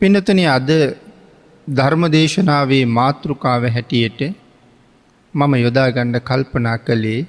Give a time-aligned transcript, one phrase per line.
[0.00, 0.70] පිනතන අද
[1.68, 4.20] ධර්මදේශනාවේ මාතෘකාව හැටියට
[5.34, 7.20] මම යොදාගණ්ඩ කල්පනා කළේ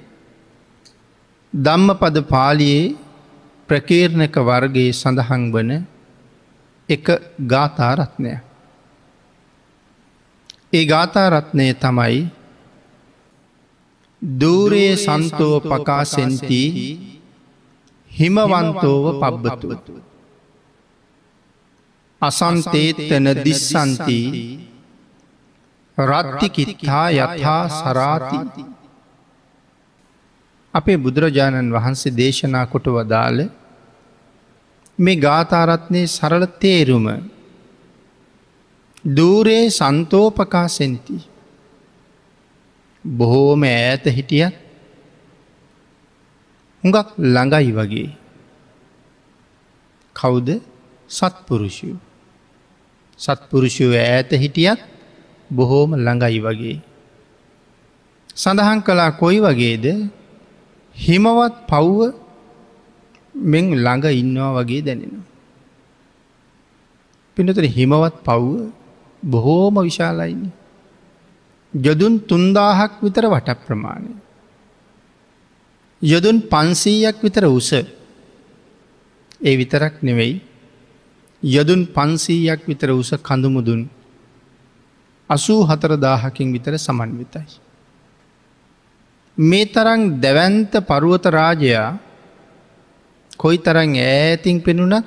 [1.52, 2.82] ධම්මපද පාලියේ
[3.68, 5.72] ප්‍රකේර්ණක වර්ගයේ සඳහන් වන
[6.88, 7.06] එක
[7.46, 8.32] ගාථාරත්නය.
[10.72, 12.20] ඒ ගාථාරත්නය තමයි
[14.22, 16.62] දූරයේ සන්තෝ පකාසෙන්ති
[18.10, 20.07] හිමවන්තෝව පබ්බතුවතු.
[22.22, 24.20] අසන්තේත්තන දිස්සන්ති।
[25.98, 28.64] රත්තිකිත්තා යථා සරාති.
[30.74, 33.40] අපේ බුදුරජාණන් වහන්සේ දේශනා කොට වදාළ
[34.98, 37.06] මේ ගාථාරත්නය සරල තේරුම
[39.16, 41.18] දූරේ සන්තෝපකාසෙන්ති
[43.04, 44.54] බොහෝම ඈත හිටියත්
[46.82, 48.10] හුඟක් ළඟයි වගේ.
[50.16, 50.48] කවුද?
[51.10, 51.88] සත්පුරුෂය
[53.20, 54.80] සත්පුරුෂයෝ ඈත හිටියත්
[55.50, 56.78] බොහෝම ළඟයි වගේ
[58.36, 59.86] සඳහන් කලා කොයි වගේද
[60.96, 62.00] හිමවත් පව්ව
[63.34, 65.26] මෙන් ළඟ ඉන්නවා වගේ දැනෙනවා.
[67.36, 68.70] පිනතර හිමවත් පව්ව
[69.22, 70.50] බොහෝම විශාලයින්න.
[71.74, 74.12] යොදුන් තුන්දාහක් විතර වට ප්‍රමාණය.
[76.02, 77.70] යොදුන් පන්සීයක් විතර උස
[79.40, 80.34] ඒ විතරක් නෙවෙයි
[81.42, 83.86] යොදුන් පන්සීයක් විතර උස කඳුමුදුන්
[85.30, 87.46] අසූ හතර දාහකින් විතර සමන්විතයි.
[89.38, 91.98] මේ තරන් දැවන්ත පරුවත රාජයා
[93.36, 95.06] කොයි තරන් ඈතින් පෙනුනත්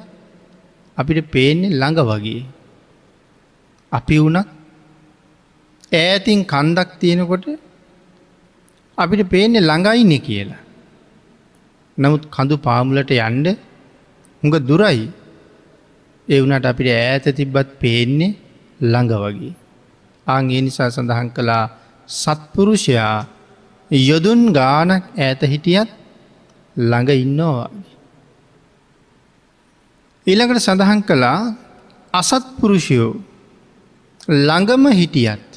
[0.98, 2.44] අපිට පේන්නේ ළඟ වගේ.
[3.92, 4.48] අපි වුණත්
[5.94, 7.46] ඈතින් කන්දක් තියෙනකොට
[8.98, 10.62] අපිට පේන්නේ ළඟයිනෙ කියලා.
[11.98, 13.48] නමුත් කඳු පාමුලට යන්ඩ
[14.44, 15.12] හුඟ දුරයි
[16.28, 18.38] ඒ වුණට අපිට ඈත තිබ්බත් පේන්නේ
[18.82, 19.54] ළඟ වගේ.
[20.28, 21.66] ආගේ නිසා සඳහන් කළා
[22.10, 23.18] සත්පුරුෂයා
[23.92, 25.90] යොදුන් ගානක් ඈත හිටියත්
[26.76, 27.70] ළඟ ඉන්නවා.
[30.28, 31.40] ඊළඟට සඳහන් කළා
[32.14, 33.12] අසත්පුරුෂයෝ
[34.28, 35.48] ළඟම හිටියත්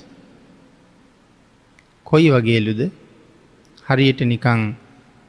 [2.06, 2.80] කොයි වගේලුද
[3.86, 4.60] හරියට නිකං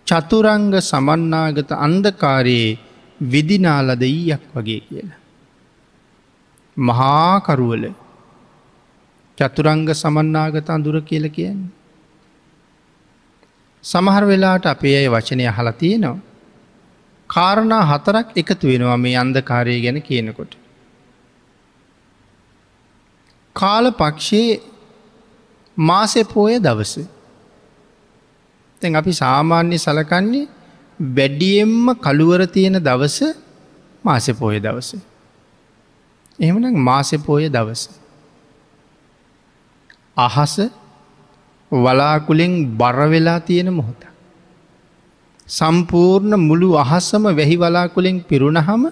[0.08, 2.80] චතුරංග සමන්නාගත අන්දකාරයේ
[3.22, 5.25] විදිනාලද ඊයක් වගේ කියලා.
[6.78, 7.94] මහාකරුවල
[9.38, 11.72] චතුරංග සමන්නාගත අඳුර කියල කියන්නේ.
[13.84, 16.20] සමහර වෙලාට අපේ අය වචනය හලා තියෙනවා.
[17.30, 20.58] කාරණා හතරක් එකතු වෙනවා මේ අන්දකාරය ගැන කියනකොට.
[23.56, 24.62] කාල පක්ෂයේ
[25.78, 26.94] මාසෙ පෝය දවස.
[28.82, 30.48] තැන් අපි සාමාන්‍ය සලකන්නේ
[31.00, 33.20] වැඩියෙන්ම කළුවර තියෙන දවස
[34.04, 35.15] මාසෙ පෝය දවස.
[36.40, 37.90] එහෙමන මාසෙ පෝය දවස.
[40.18, 40.56] අහස
[41.72, 44.02] වලාකුලෙන් බරවෙලා තියෙන මොහොත.
[45.48, 48.84] සම්පූර්ණ මුළු අහස්සම වැහි වලාකුලෙන් පිරුණහම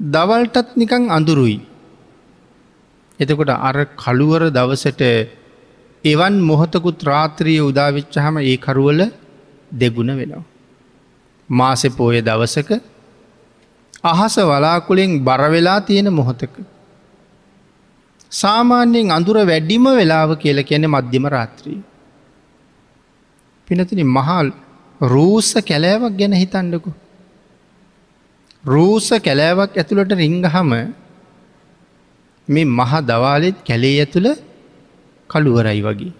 [0.00, 1.60] දවල්ටත් නිකං අඳුරුයි.
[3.20, 5.02] එතකොට අර කළුවර දවසට
[6.04, 9.00] එවන් මොහොතකුත් රාත්‍රිය උදාවිච්චහම ඒ කරුවල
[9.72, 10.44] දෙගුණ වෙනවා.
[11.48, 12.70] මාසෙ පෝය දවසක
[14.04, 16.54] අහස වලාකුලෙන් බරවෙලා තියෙන මොහොතක.
[18.32, 21.80] සාමාන්‍යයෙන් අඳුර වැඩිම වෙලාව කියල කියන මධ්‍යම රාත්‍රී.
[23.68, 24.48] පිනතින මහල්
[25.00, 26.90] රූස කැලෑවක් ගැන හිතන්නකු.
[28.64, 30.72] රූස කැලෑවක් ඇතුළට රිංගහම
[32.48, 34.28] මේ මහ දවාලෙත් කැලේ ඇතුළ
[35.30, 36.12] කළුවරයි වගේ.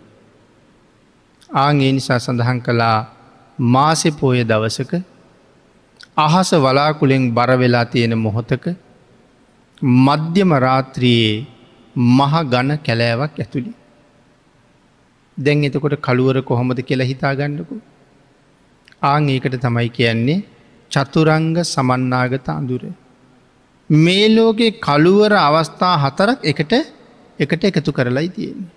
[1.56, 2.98] ආගේ නිසා සඳහන් කළා
[3.58, 4.92] මාසෙ පෝය දවසක
[6.16, 8.64] අහස වලාකුළෙන් බරවෙලා තියෙන මොහොතක
[9.82, 11.46] මධ්‍යම රාත්‍රයේ
[11.96, 13.72] මහ ගණ කැලෑවක් ඇතුළි.
[15.38, 17.80] දැන් එතකොට කළුවර කොහොමද කියලා හිතා ගන්නකු.
[19.02, 20.44] ආං ඒකට තමයි කියන්නේ
[20.90, 22.82] චතුරංග සමන්නාගත අඳුර.
[23.90, 26.72] මේ ලෝකෙ කළුවර අවස්ථා හතරක් එකට
[27.38, 28.70] එකට එකතු කරලයි තියෙන්නේ.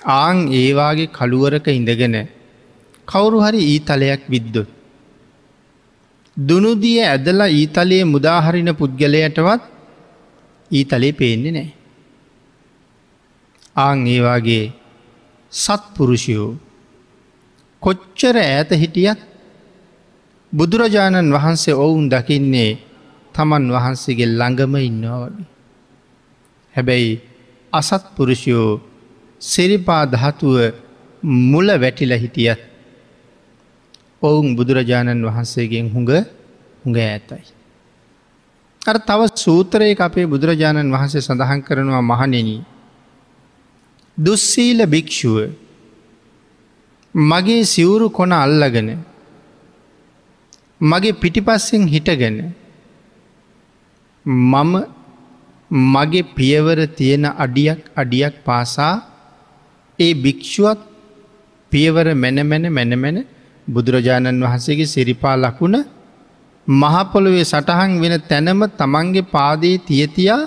[0.00, 2.16] ආං ඒවාගේ කළුවරක ඉඳගෙන
[3.08, 4.81] කවුරු හරි ඊතලයක් විද්දොත්.
[6.36, 9.62] දුනුදිය ඇදලා ඊතලයේ මුදාහරින පුද්ගලයටවත්
[10.70, 11.70] ඊතලේ පේන්නේ නෑ.
[13.76, 14.72] ආං ඒවාගේ
[15.52, 16.56] සත්පුරුෂයෝ
[17.82, 19.20] කොච්චර ඈත හිටියත්
[20.52, 22.70] බුදුරජාණන් වහන්සේ ඔවුන් දකින්නේ
[23.34, 25.46] තමන් වහන්සේගේ ළඟම ඉන්නවා වගේ.
[26.74, 27.12] හැබැයි
[27.72, 28.80] අසත්පුරුෂයෝ
[29.40, 30.56] සිරිපා දහතුව
[31.22, 32.71] මුල වැටිල හිටියත්
[34.22, 36.12] ඔවුන් බුදුරජාණන් වහන්සේගෙන් හුඟ
[36.82, 37.44] හුඟ ඇතයි.
[38.82, 42.60] අර තව සූත්‍රයක අපේ බුදුරජාණන් වහන්සේ සඳහන් කරනවා මහනෙනී.
[44.18, 45.36] දුස්සීල භික්‍ෂුව
[47.14, 48.90] මගේ සිවුරු කොන අල්ලගෙන
[50.80, 52.38] මගේ පිටිපස්සෙන් හිටගෙන
[54.26, 54.72] මම
[55.70, 58.94] මගේ පියවර තියෙන අඩියක් අඩියක් පාසා
[59.98, 60.80] ඒ භික්‍ෂුවත්
[61.72, 63.18] පියවර මැනමැන මැනමැන
[63.66, 65.76] බුදුරජාණන් වහන්සේගේ සිරිපා ලකුණ
[66.66, 70.42] මහපොළොවේ සටහන් වෙන තැනම තමන්ගේ පාදයේ තියතියා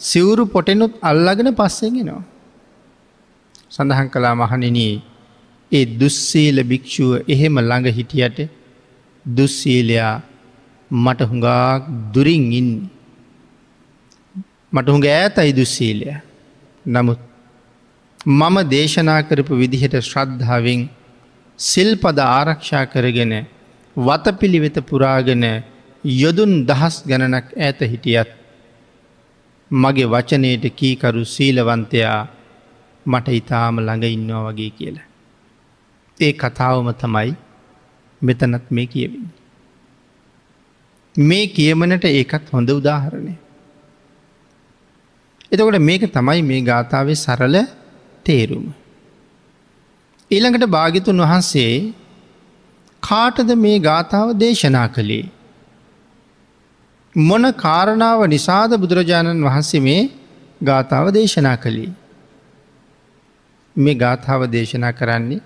[0.00, 2.22] සිවුරු පොටෙනුත් අල්ලගෙන පස්සෙන්ගෙනවා.
[3.70, 4.94] සඳහන් කලා මහනිනී
[5.72, 8.38] ඒ දුස්සීල භික්‍ෂුව එහෙම ළඟ හිටියට
[9.26, 10.14] දුස්සීලයා
[10.90, 11.82] මට හුඟාක්
[12.14, 12.70] දුරින් ඉන්න.
[14.72, 16.06] මට හුඟ ඈතයි දුස්සීලය.
[16.84, 17.20] නමුත්
[18.26, 20.80] මම දේශනා කරපු විදිහට ශ්‍රද්ධාවෙන්
[21.58, 23.32] සිල්පද ආරක්ෂා කරගෙන
[23.96, 25.44] වතපිළිවෙත පුරාගෙන
[26.04, 28.30] යොදුන් දහස් ගණනක් ඇත හිටියත්
[29.70, 32.20] මගේ වචනයට කීකරු සීලවන්තයා
[33.06, 35.08] මට ඉතාම ළඟ ඉන්නවා වගේ කියලා.
[36.20, 37.30] ඒ කතාවම තමයි
[38.22, 39.26] මෙතනත් මේ කියවින්.
[41.16, 43.34] මේ කියමනට ඒකත් හොඳ උදාහරණය.
[45.52, 47.56] එතකොට මේක තමයි මේ ගාථාවේ සරල
[48.26, 48.66] තේරුම.
[50.30, 51.74] ඊළඟට භාගිතුන් වහන්සේ
[53.02, 55.30] කාටද මේ ගාථාව දේශනා කළේ.
[57.14, 60.02] මොන කාරණාව නිසාද බුදුරජාණන් වහන්සේ මේ
[60.60, 61.92] ගාථාව දේශනා කළේ.
[63.76, 65.40] මේ ගාථාව දේශනා කරන්නේ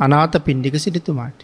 [0.00, 1.40] අනාත පින්ඩික සිටිතුමාට.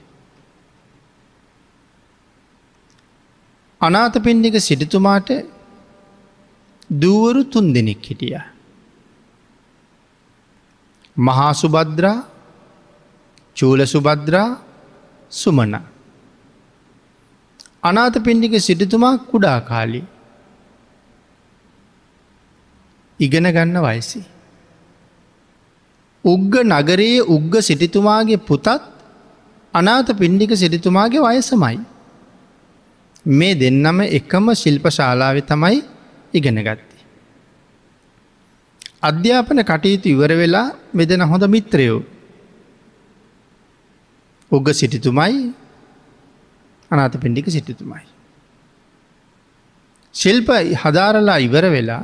[3.80, 5.28] අනාත පින්ඩික සිටිතුමාට
[6.90, 8.53] දූවරු තුන් දෙනෙක් හිටිය.
[11.16, 12.16] මහා සුබද්‍රා
[13.56, 14.58] චූල සුබද්‍රා
[15.30, 15.74] සුමන.
[17.82, 20.02] අනාත පින්ඩික සිටිතුමා කුඩා කාලි.
[23.20, 24.20] ඉගෙන ගන්න වයිසි.
[26.24, 28.66] උග්ග නගරයේ උග්ග සිටිතුමාගේ පුතත්
[29.74, 31.78] අනාත පින්ඩික සිටිතුමාගේ වයසමයි.
[33.26, 35.78] මේ දෙන්නම එකම ශිල්ප ශාලාව තමයි
[36.34, 36.93] ඉගෙන ගත්තේ.
[39.08, 42.00] අධ්‍යාපන කටයුතු ඉවර වෙලා මෙදෙන හොඳ මිත්‍රයෝ
[44.50, 45.52] උග සිටිතුමයි
[46.90, 48.04] අනාත පින්ඩික සිටිතුමයි.
[50.14, 50.48] ශිල්ප
[50.82, 52.02] හදාරලා ඉවර වෙලා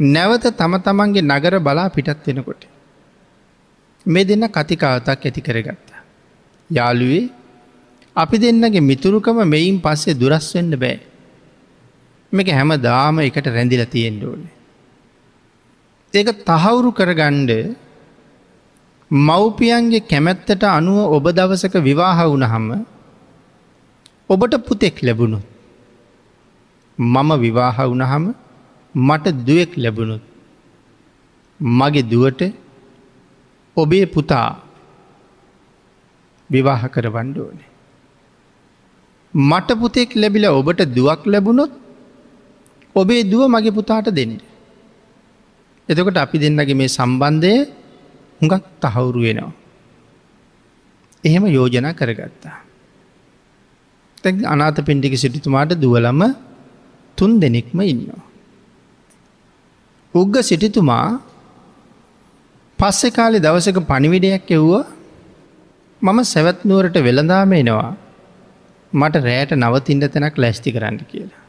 [0.00, 2.62] නැවත තම තමන්ගේ නගර බලා පිටත් වෙනකොට.
[4.06, 6.02] මේ දෙන්න කතිකාවතක් ඇති කරගත්තා.
[6.70, 7.24] යාළුවේ
[8.16, 10.98] අපි දෙන්නගේ මිතුරුකම මෙයින් පස්සේ දුරස් වෙන්න බෑ.
[12.32, 14.61] මේක හැම දාම එකට රැඳිල තියෙන්ට ඕනේ.
[16.14, 17.50] ඒක තහවුරු කරගණ්ඩ
[19.10, 22.66] මව්පියන්ගේ කැමැත්තට අනුව ඔබ දවසක විවාහ වුණහම
[24.30, 25.38] ඔබට පුතෙක් ලැබුණු.
[26.98, 28.24] මම විවාහ වුණහම
[28.94, 30.22] මට දුවෙක් ලැබුණුත්.
[31.60, 32.42] මගේ දුවට
[33.76, 34.48] ඔබේ පුතා
[36.50, 37.70] විවාහ කරවන්න ඕනේ.
[39.34, 41.72] මට පුතෙක් ලැබිල ඔබට දුවක් ලැබුණොත්
[42.94, 44.34] ඔබේ දුව මගේ පුතාට දෙන්න.
[45.92, 47.54] එතකොට අපි දෙන්නගේ මේ සම්බන්ධය
[48.40, 49.52] හුඟක් තහවුරු වෙනවා.
[51.24, 52.56] එහෙම යෝජනා කරගත්තා.
[54.24, 56.22] තැ අනාත පින්ටික සිටිතුමාට දුවලම
[57.18, 58.22] තුන් දෙනෙක්ම ඉන්නවා.
[60.14, 61.06] උග්ග සිටිතුමා
[62.78, 64.72] පස්සෙ කාලෙ දවසක පණිවිඩයක් එව්ව
[66.02, 67.90] මම සැවත්නුවරට වෙළඳාම එනවා
[68.92, 71.42] මට රෑට නවතින්ට තැනක් ලැස්ති කරන්න කියලා.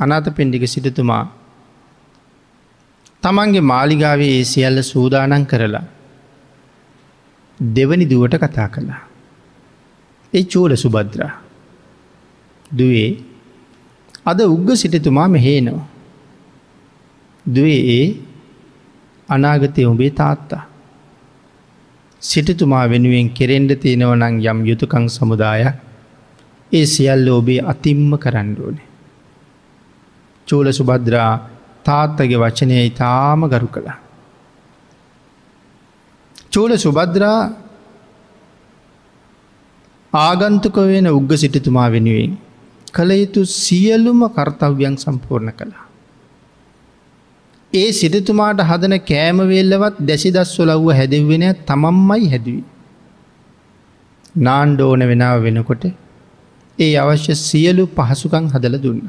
[0.00, 1.24] අනාත පෙන්ඩික සිටතුමා
[3.22, 5.84] තමන්ගේ මාලිගාවේ ඒ සියල්ල සූදානන් කරලා
[7.60, 9.02] දෙවනි දුවට කතා කළා.
[10.32, 11.32] ඒ චූල සුබද්‍රා.
[12.70, 13.10] දුවේ
[14.26, 15.86] අද උග්ග සිටතුමා මෙහේනවා.
[17.46, 18.06] දුවේ ඒ
[19.28, 20.64] අනාගතය උඹේ තාත්තා.
[22.22, 25.76] සිටතුමා වෙනුවෙන් කෙරෙන්ඩ තියෙනවනං යම් යුතුකං සමුදායක්
[26.72, 28.88] ඒ සියල්ල ඔබේ අතිම්ම කරන්න ඕනේ.
[30.48, 31.32] චූල සුබද්‍රා
[31.84, 33.98] තාත්තගේ වචනය ඉතාම ගරු කළා.
[36.52, 37.38] චූල සුබද්‍රා
[40.12, 42.32] ආගන්තුක වෙන උග්ග සිටිතුමා වෙනුවෙන්
[42.94, 45.84] කළ යුතු සියලුම කර්තව්‍යන් සම්පූර්ණ කළා.
[47.72, 52.64] ඒ සිටතුමාට හදන කෑමවෙල්ලවත් දැසි දස්වලව්ව හැදවෙන තමම්මයි හැදවී.
[54.38, 55.84] නාන්්ඩ ඕන වෙනාව වෙනකොට
[56.78, 59.02] ඒ අවශ්‍ය සියලු පහසුකං හදල දුන්න.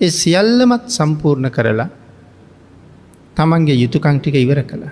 [0.00, 1.88] ඒ සියල්ලමත් සම්පූර්ණ කරලා
[3.36, 4.82] තමන්ගේ යුතුකංටික ඉවර කළ.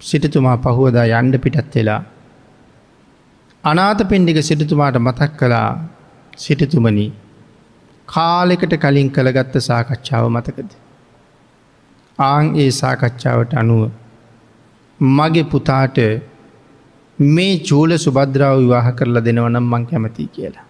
[0.00, 2.02] සිටතුමා පහුවදා යන්ඩ පිටත් වෙලා
[3.64, 5.70] අනාත පෙන්ඩික සිටතුමාට මතක් කළා
[6.36, 7.10] සිටතුමනී
[8.08, 10.70] කාලෙකට කලින් කළගත්ත සාකච්ඡාව මතකද.
[12.18, 13.82] ආං ඒ සාකච්ඡාවට අනුව
[15.00, 15.98] මගේ පුතාට
[17.18, 20.66] මේ චූල සුබද්‍රාව විවාහ කරලා දෙනවනම් මං කැමති කියලා.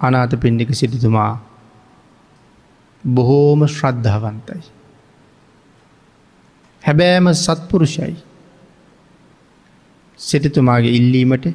[0.00, 1.32] අනාත පින්ඩික සිටිතුමා
[3.04, 4.60] බොහෝම ශ්‍රද්ධාවන්තයි.
[6.84, 8.16] හැබෑම සත්පුරුෂයි
[10.18, 11.46] සිටිතුමාගේ ඉල්ලීමට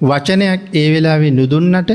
[0.00, 1.90] වචනයක් ඒ වෙලාවේ නුදුන්නට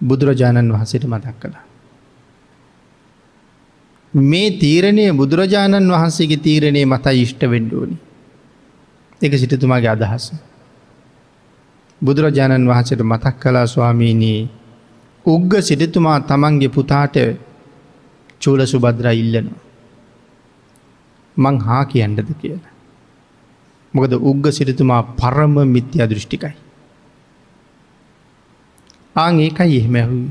[0.00, 1.64] බුදුරජාණන් වහන්සේට මතක් කළා.
[4.14, 7.96] මේ තීරණය බුදුරජාණන් වහන්සේගේ තීරණය මතයි ඉෂ්ට වෙන්ඩුවනි.
[9.20, 10.26] එක සිටතුමාගේ අදහස.
[12.02, 14.40] බුදුරජාණන් වහන්සට මතක් කලා ස්වාමීනී
[15.24, 17.16] උග්ග සිටතුමා තමන්ගේ පුතාට
[18.40, 19.60] චූල සුබද්‍ර ඉල්ලනවා.
[21.36, 22.72] මං හා කියන්නද කියලා.
[23.94, 26.54] මොකද උග්ග සිටතුමා පරම මිත්‍යා දෘෂ්ටිකයි.
[29.16, 30.30] ආං ඒකයි එහෙම ඇහුයි.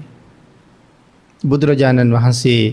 [1.43, 2.63] බුදුරජාණන් වහන්සේ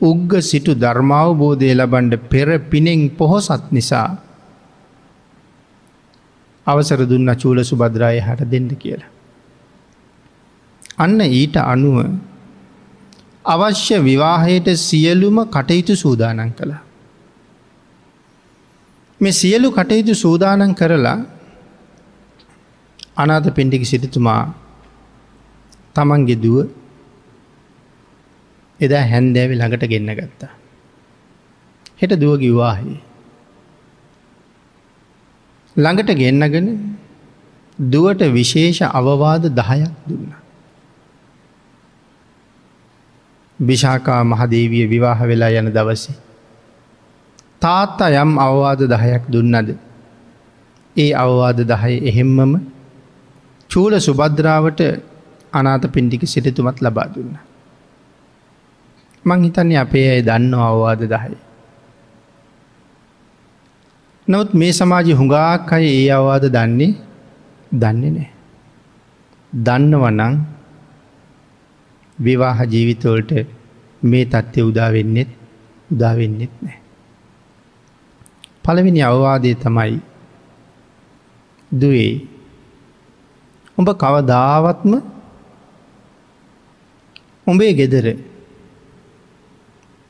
[0.00, 4.08] උග්ග සිටු ධර්මාවබෝධය ලබන්ඩ පෙර පිනෙන් පොහොසත් නිසා
[6.66, 9.10] අවසර දුන්න චූල සුබද්‍රාය හට දෙන්න කියලා.
[10.98, 11.96] අන්න ඊට අනුව
[13.44, 16.82] අවශ්‍ය විවාහයට සියලුම කටයුතු සූදානන් කළා.
[19.20, 21.18] මේ සියලු කටයුතු සූදානන් කරලා
[23.16, 24.42] අනාත පෙන්ඩිකි සිටිතුමා
[25.94, 26.58] තමන්ගේ දුව
[28.80, 30.52] එදා හැන්දෑවි ළඟට ගෙන්න්න ගත්තා.
[32.00, 33.09] හෙට දුව ගිවාහි.
[35.76, 36.68] ළඟට ගෙන්නගෙන
[37.78, 40.32] දුවට විශේෂ අවවාද දහයක් දුන්න.
[43.58, 46.16] භිෂාකා මහදේවිය විවාහ වෙලා යන දවසේ.
[47.60, 49.76] තාත්තා යම් අවවාද දහයක් දුන්නද.
[50.96, 52.52] ඒ අවවාද දහය එහෙම්මම
[53.70, 54.80] චූල සුබද්‍රාවට
[55.52, 57.38] අනාත පින්ටික සිටතුමත් ලබා දුන්න.
[59.24, 61.36] මං හිතන්නේ අපේ අය දන්න අවවාද දහයි.
[64.30, 66.90] නොත් මේ සමාජි හුඟාක් අය ඒ අවවාද දන්නේ
[67.72, 68.30] දන්නේ නෑ.
[69.52, 70.34] දන්නවනං
[72.18, 73.30] විවාහ ජීවිතවලට
[74.02, 75.30] මේ තත්ත්ය උදාවෙන්නෙත්
[75.90, 76.78] උදාවෙන්නෙත් නෑ.
[78.64, 79.98] පළවෙනි අවවාදය තමයි
[81.70, 82.14] දුවේ
[83.78, 84.92] උඹ කවදාවත්ම
[87.46, 88.06] උඹේ ගෙදර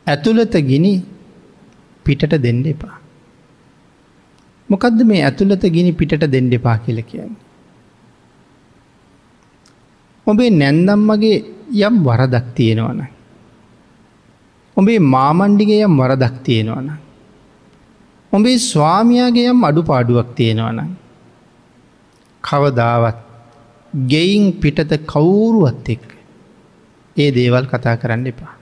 [0.06, 0.92] ඇතුළත ගිනි
[2.06, 2.96] පිටට දෙන්න එපා.
[4.70, 7.40] මොකදද මේ ඇතුළත ගිනි පිටට දෙන්න එපා කියල කියන්නේ.
[10.26, 11.38] ඔබේ නැන්දම්මගේ
[11.86, 13.00] යම් වරදක් තියෙනවන.
[14.76, 16.88] ඔබේ මාමණ්ඩිගේ යම් වරදක් තියෙනවන.
[18.32, 20.80] ඔබේ ස්වාමයාගේ යම් අඩු පාඩුවක් තියෙනවන.
[22.44, 23.20] කවදාවත්
[24.12, 26.04] ගෙයින් පිටත කවුරුවත් එක්
[27.16, 28.54] ඒ දේවල් කතා කරන්න එපා.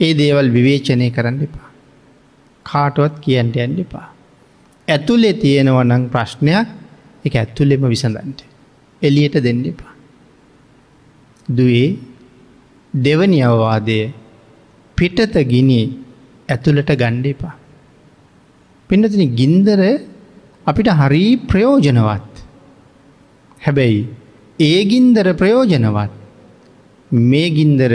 [0.00, 1.68] ඒ දේවල් විවේචනය කරන්න එපා.
[2.66, 4.13] කාටුවත් කියන්ට යන්න එපා.
[4.88, 6.68] ඇතුලේ තියෙනවනං ප්‍රශ්නයක්
[7.24, 8.40] එක ඇත්තුලෙම විසඳන්ට.
[9.02, 9.92] එලියට දෙන්න එපා.
[11.48, 11.88] දුවේ
[12.94, 14.00] දෙවනි අවවාදය
[14.98, 15.80] පිටත ගිනි
[16.48, 17.54] ඇතුළට ගණ්ඩ එපා.
[18.90, 19.80] පින්නතින ගින්දර
[20.66, 22.34] අපිට හරි ප්‍රයෝජනවත්.
[23.60, 24.02] හැබැයි
[24.60, 26.12] ඒ ගින්දර ප්‍රයෝජනවත්
[27.10, 27.92] මේ ගින්දර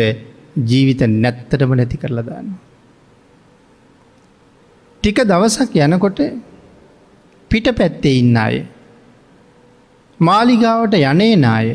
[0.65, 2.49] ජීවිත නැත්තටම නැති කරලා දාන්න.
[5.03, 6.19] ටික දවසක් යනකොට
[7.51, 8.55] පිට පැත්තේ ඉන්න අය.
[10.19, 11.67] මාලිගාවට යනේ නාය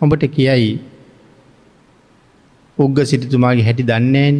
[0.00, 0.74] ඔබට කියයි
[2.78, 4.36] උග්ග සිටිතුමාගේ හැටි දන්නේන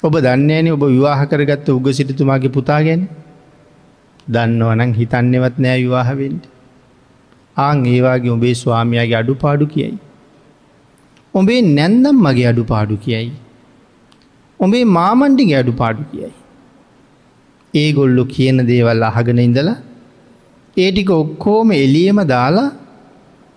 [0.00, 3.06] ඔබ දන්නේන ඔබ විවාහ කරගත්ත උග සිටිතුමාගේ පුතා ගැන
[4.30, 6.44] දන්නවනං හිතන්නවත් නෑ විවාහවෙන්ට
[7.56, 9.96] ආං ඒවාගේ ඔබේ ස්වාමයාගේ අඩු පාඩු කියයි
[11.34, 13.32] ඔබේ නැන්දම් මගේ අඩු පාඩු කියයි.
[14.60, 16.32] ඔබේ මාමණ්ඩිගේ අඩු පාඩු කියයි.
[17.74, 19.78] ඒගොල්ලො කියන දේවල් අහගෙන ඉඳලා
[20.76, 22.68] ඒටික ඔක්කෝම එලියම දාලා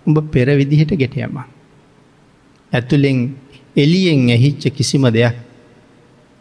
[0.06, 1.36] උඹ පෙර විදිහට ගෙටයම.
[2.72, 3.18] ඇතුළෙන්
[3.76, 5.36] එලියෙන් ඇහිච්ච කිසිම දෙයක්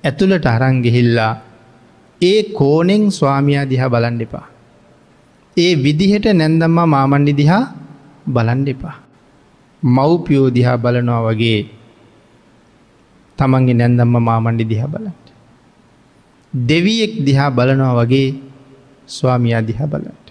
[0.03, 1.33] ඇතුළට අරංගෙහිල්ලා
[2.21, 4.47] ඒ කෝනෙන් ස්වාමයා දිහා බලන්ඩ එපා.
[5.57, 7.63] ඒ විදිහට නැන්දම්මා මාමණ්ඩි දිහා
[8.27, 8.97] බලන්ඩ එපා.
[9.83, 11.59] මව්පියෝ දිහා බලනවා වගේ
[13.37, 15.20] තමන්ගේ නැන්දම්ම මාමණ්ඩි දිහා බලට.
[16.53, 18.27] දෙවියෙක් දිහා බලනවා වගේ
[19.07, 20.25] ස්වාමයා දිහා බලට.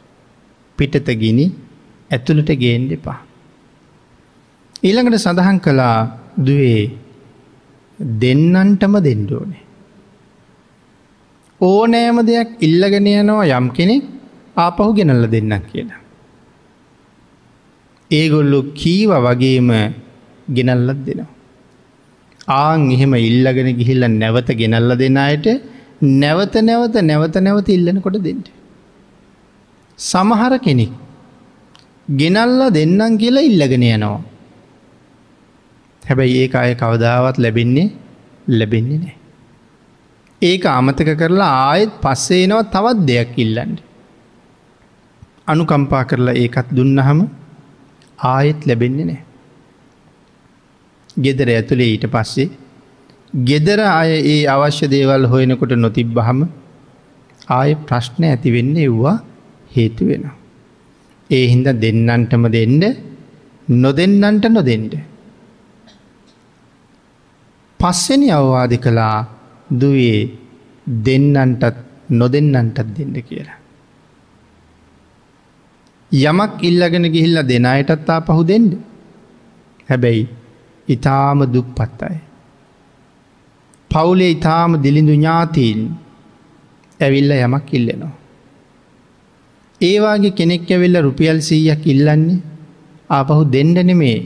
[0.79, 1.47] පිටත ගිනි
[2.11, 3.19] ඇතුළට ගේන්ඩ එපා.
[4.83, 5.97] ඊළඟට සඳහන් කළා
[6.47, 6.91] දුවේ
[8.21, 9.65] දෙන්නන්ටම දෙන්ඩෝනේ.
[11.61, 14.05] ඕනෑම දෙයක් ඉල්ලගෙන යනවා යම් කෙනෙක්
[14.57, 16.01] ආපහු ගෙනල්ල දෙන්න කියලා.
[18.11, 19.69] ඒගොල්ලු කීව වගේම
[20.49, 21.31] ගෙනල්ලත් දෙනවා.
[22.49, 25.47] ආං එහෙම ඉල්ලගෙන ගිහිල්ල නැවත ගෙනල්ල දෙන අයට
[26.03, 28.47] නැවත නැවත නැවත නැවත ඉල්ලනකොට දෙට.
[29.99, 30.93] සමහර කෙනෙක්
[32.09, 34.21] ගෙනල්ල දෙන්නම් කියලා ඉල්ලගෙන යනවා.
[36.03, 37.91] හැබැයි ඒ අය කවදාවත් ලැබෙන්නේ
[38.49, 39.17] ලැබෙන්නේ නෑ.
[40.43, 43.81] ඒක අමතක කරලා ආයෙත් පස්සේනවා තවත් දෙයක් ඉල්ලන්ට.
[45.47, 47.21] අනුකම්පා කරලා ඒකත් දුන්නහම
[48.19, 49.23] ආයෙත් ලැබෙන්නේ නෑ.
[51.17, 52.51] ගෙදර ඇතුළේ ඊට පස්සේ
[53.35, 56.41] ගෙදර අය ඒ අවශ්‍ය දේවල් හොයනකොට නොතිබ්බහම
[57.49, 59.17] ආය ප්‍රශ්න ඇතිවෙන්න එව්වා
[59.77, 60.25] හේතු වෙන.
[61.31, 62.83] ඒ හින්ද දෙන්නන්ටම දෙන්න
[63.69, 64.95] නොදෙන්නන්ට නොදෙන්ට.
[67.81, 69.19] පස්සෙන අවවාද කළා
[69.71, 70.21] දුවේ
[70.87, 71.77] දෙන්නන්ටත්
[72.11, 73.59] නොදෙන්නන්ටත් දෙන්න කියලා.
[76.13, 78.73] යමක් ඉල්ලගෙන ගිහිල්ල දෙනයටත්තා පහු දෙෙන්ඩ.
[79.89, 80.29] හැබැයි
[80.89, 82.19] ඉතාම දුප්පත් අය.
[83.91, 85.81] පවුලේ ඉතාම දිලිඳු ඥාතීන්
[87.01, 88.15] ඇවිල්ල යමක් ඉල්ලෙනවා.
[89.81, 92.41] ඒවාගේ කෙනෙක් ඇවෙල්ල රුපියල් සීයක් ඉල්ලන්නේ
[93.11, 94.19] ආපහු දෙන්ඩනෙමේ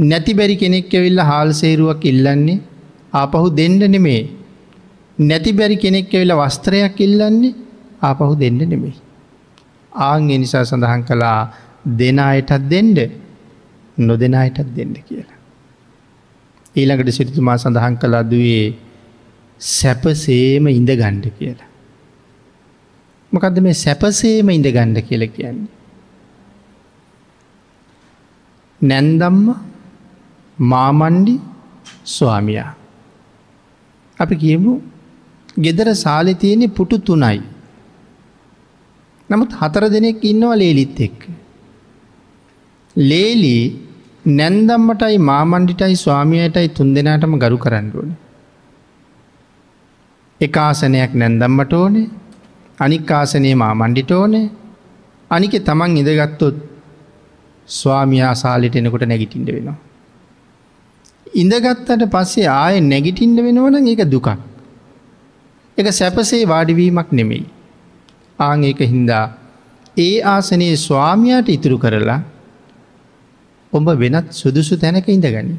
[0.00, 2.60] නැති බැරි කෙනෙක් ඇවිල්ල හාල්සේරුවක් ඉල්ලන්නේ
[3.12, 4.22] ආපහු දෙන්ඩ නෙමේ
[5.18, 7.54] නැති බැරි කෙනෙක් ඇවිල වස්ත්‍රයක් ඉල්ලන්නේ
[8.02, 8.94] ආපහු දෙන්න නෙමෙයි.
[9.92, 11.40] ආං එනිසා සඳහන් කළා
[11.98, 12.98] දෙන අයටත් දෙන්ඩ
[13.98, 15.31] නොදෙන අයටත් දෙන්න කියලා.
[16.74, 18.64] ඊළඟට සිරිතුමා සඳහන් කළා දුවේ
[19.60, 21.68] සැපසේම ඉඳ ගණ්ඩ කියලා.
[23.32, 25.70] මොකද මේ සැපසේම ඉඳ ගණ්ඩ කියල කියන්නේ.
[28.80, 29.44] නැන්දම්ම
[30.58, 31.34] මාමණ්ඩි
[32.06, 32.70] ස්වාමියා.
[34.18, 34.72] අපි කියමු
[35.58, 37.38] ගෙදර සාලි තියෙනෙ පුටු තුනයි.
[39.30, 41.20] නමුත් හතර දෙනෙක් ඉන්නවා ලේලිත් එක්ක.
[42.96, 43.56] ලේලි
[44.24, 48.10] නැන්දම්මටයි මාමණ්ඩිටයි ස්වාමියයටයි තුන් දෙනාටම ගරු කරන්නඩුවන.
[50.40, 52.10] එක ආසනයක් නැන්දම්මට ඕනේ
[52.78, 54.50] අනික් ආසනයේ මාමණ්ඩිට ඕනේ
[55.30, 56.56] අනික තමන් ඉඳගත්තොත්
[57.68, 59.76] ස්වාමියා සාලිට එනකොට නැගිටින්ට වෙනවා.
[61.34, 64.28] ඉඳගත්තට පස්සේ ආය නැගිටින්ට වෙනවන ඒක දුකක්.
[65.78, 67.46] එක සැපසේ වාඩිවීමක් නෙමෙයි.
[68.38, 69.26] ආං ඒක හින්දා
[69.98, 72.20] ඒ ආසනයේ ස්වාමයාට ඉතුරු කරලා
[73.72, 75.56] ඔබ වෙනත් සුදුසු තැනක ඉඳගනි.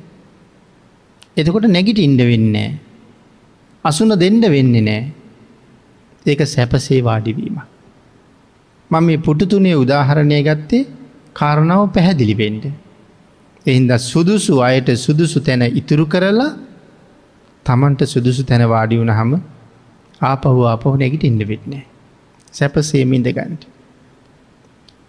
[1.37, 2.69] එතකොට නැගිට ඉන්ඩ වෙන්නේ.
[3.85, 5.01] අසුන දෙන්ඩ වෙන්නේ නෑ.
[6.25, 7.57] ඒක සැපසේ වාඩිවීම.
[8.91, 10.87] මම මේ පුටුතුනේ උදාහරණය ගත්තේ
[11.33, 12.65] කාරණාව පැහැදිලිවෙන්ඩ.
[13.65, 16.51] එහින්ද සුදුසු අයට සුදුසු තැන ඉතුරු කරලා
[17.65, 19.31] තමන්ට සුදුසු තැන වාඩි වුණ හම
[20.21, 21.83] ආපහු ආපහු නැගිට ඉන්න වෙටනෑ.
[22.53, 23.63] සැපසේම ඉඳගන්ට.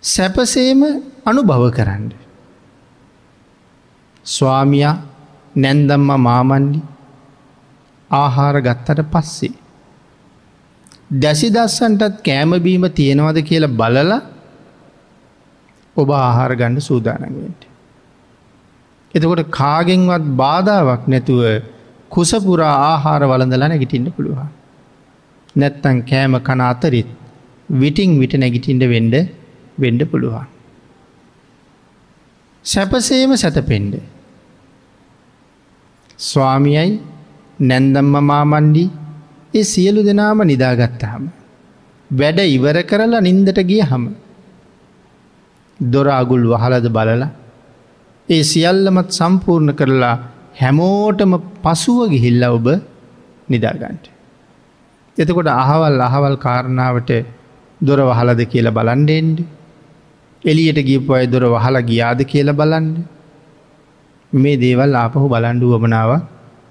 [0.05, 0.81] සැපසේම
[1.25, 2.24] අනුභව කරන්න.
[4.27, 4.95] ස්වාමියා
[5.57, 6.81] නැන්දම්ම මාමන්ඩි
[8.11, 9.53] ආහාර ගත්තට පස්සේ.
[11.15, 14.21] දැසි දස්සන්ටත් කෑමබීම තියෙනවද කියලා බලලා
[15.97, 17.63] ඔබ ආහාර ගණ්ඩ සූදානගට.
[19.15, 21.43] එතකොට කාගෙන්වත් බාධාවක් නැතුව
[22.11, 24.49] කුසපුරා ආහාර වලඳලා නැගිටින්න පුළුවන්.
[25.57, 27.11] නැත්තන් කෑම කන අතරිත්
[27.73, 29.15] විටිං විට නැගිටින්ට වෙන්ඩ
[29.79, 30.47] වෙන්ඩ පුළුවන්.
[32.65, 33.95] සැපසේම සැතපෙන්ඩ.
[36.19, 36.91] ස්වාමියයි
[37.61, 38.85] නැන්දම්ම මාමණ්ඩි
[39.55, 41.25] ඒ සියලු දෙනාම නිදාගත්තහම.
[42.11, 44.05] වැඩ ඉවර කරලා නින්දට ගිය හම.
[45.81, 47.31] දොර අගුල් වහලද බලලා
[48.29, 50.17] ඒ සියල්ලමත් සම්පූර්ණ කරලා
[50.61, 52.67] හැමෝටම පසුව ගිහිල්ල ඔබ
[53.49, 54.05] නිදාගන්ට.
[55.17, 57.11] එතකොට අහවල් අහවල් කාරණාවට
[57.81, 59.39] දොර වහලද කියලා බලන්ඩෙන්ඩ
[60.45, 62.89] එලියට ගිපු අය දොර වහලා ගියාද කියලා බලන්න
[64.43, 66.11] මේ දේවල් ආපහු බලන්ඩු වමනාව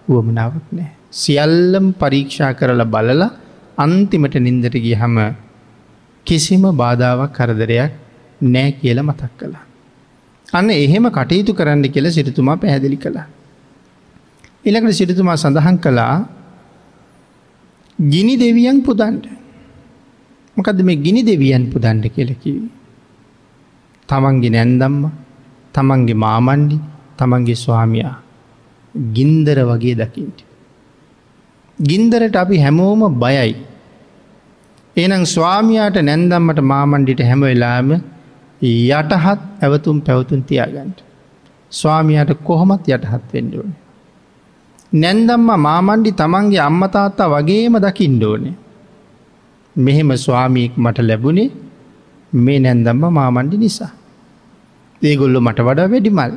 [0.08, 0.92] වුවමනාවක් නෑ.
[1.22, 3.30] සියල්ලම් පරීක්ෂා කරලා බලලා
[3.78, 5.18] අන්තිමට නින්දට ගිය හම
[6.26, 7.94] කිසිම බාධාවක් කරදරයක්
[8.54, 9.64] නෑ කියල මතක් කළා.
[10.48, 13.28] අන්න එහෙම කටයුතු කරන්න කියල සිරිතුමා පැහැදිලි කළා.
[14.66, 16.16] එලකට සිරිතුමා සඳහන් කළා
[18.00, 19.26] ගිනි දෙවියන් පුදන්ට
[20.58, 22.58] මොකද මේ ගිනි දෙවියන් පුදන්ඩ කියලකිව.
[24.10, 25.04] තමන්ගේ නැන්දම්ම
[25.76, 26.78] තමන්ගේ මාමණ්ඩි
[27.18, 28.16] තමන්ගේ ස්වාමයා
[29.16, 30.40] ගින්දර වගේ දකිින්ට.
[31.80, 33.54] ගින්දරට අපි හැමෝම බයයි.
[34.96, 37.90] එනම් ස්වාමයාට නැන්දම්මට මාමණ්ඩිට හැම වෙලාම
[38.62, 41.00] යටහත් ඇවතුම් පැවතුන් තියාගන්ට.
[41.72, 43.72] ස්වාමයාට කොහොමත් යටහත් වෙන්ඩුවන.
[44.94, 48.56] නැන්දම්ම මාමණ්ඩි තමන්ගේ අම්මතාත්තා වගේම දකිින්ඩෝනේ.
[49.76, 51.52] මෙහෙම ස්වාමීක් මට ලැබුණේ
[52.34, 53.92] මේ නැන්දම්ම මාමණ්ඩි නිසා.
[55.02, 56.34] ඒගොල්ලො මට වඩා වැඩිමල්.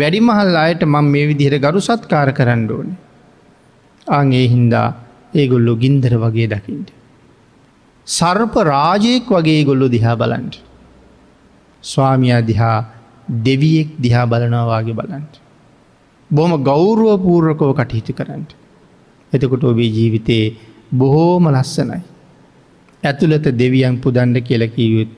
[0.00, 2.88] වැඩිමහල් අයට මං මේ විදිහට ගරු සත්කාර කරන්න ඕන.
[4.06, 4.88] අගේ හින්දා
[5.34, 6.88] ඒගොල්ලො ගින්දර වගේ දකිින්ට.
[8.06, 10.54] සර්ප රාජයෙක් වගේ ගොල්ලො දිහා බලන්ට.
[11.84, 12.78] ස්වාමියයා දිහා
[13.46, 15.34] දෙවියෙක් දිහා බලනවාගේ බලන්ට.
[16.30, 18.50] බොහොම ගෞරුව පූර්වකව කටයුතු කරන්නට.
[19.32, 20.54] එතකොට ඔබේ ජීවිතයේ
[20.92, 22.00] බොහෝම ලස්සනයි.
[23.02, 25.10] ඇතුළත දෙවියන් පුදන්ඩ කියලකීයුත්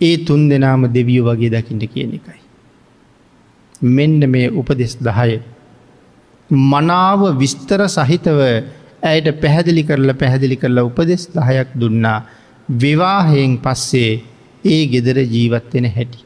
[0.00, 2.41] ඒ තුන් දෙනාම දෙවියෝ වගේ දකිට කියන එකයි.
[3.82, 5.40] මෙන්න මේ උපදෙස් දහය.
[6.50, 8.40] මනාව විස්තර සහිතව
[9.02, 12.18] ඇයට පැහැදිලි කරලා පැහැදිලි කරලා උපදෙස් දහයක් දුන්නා
[12.80, 14.22] විවාහයෙන් පස්සේ
[14.64, 16.18] ඒ ගෙදර ජීවත්වෙන හැටි.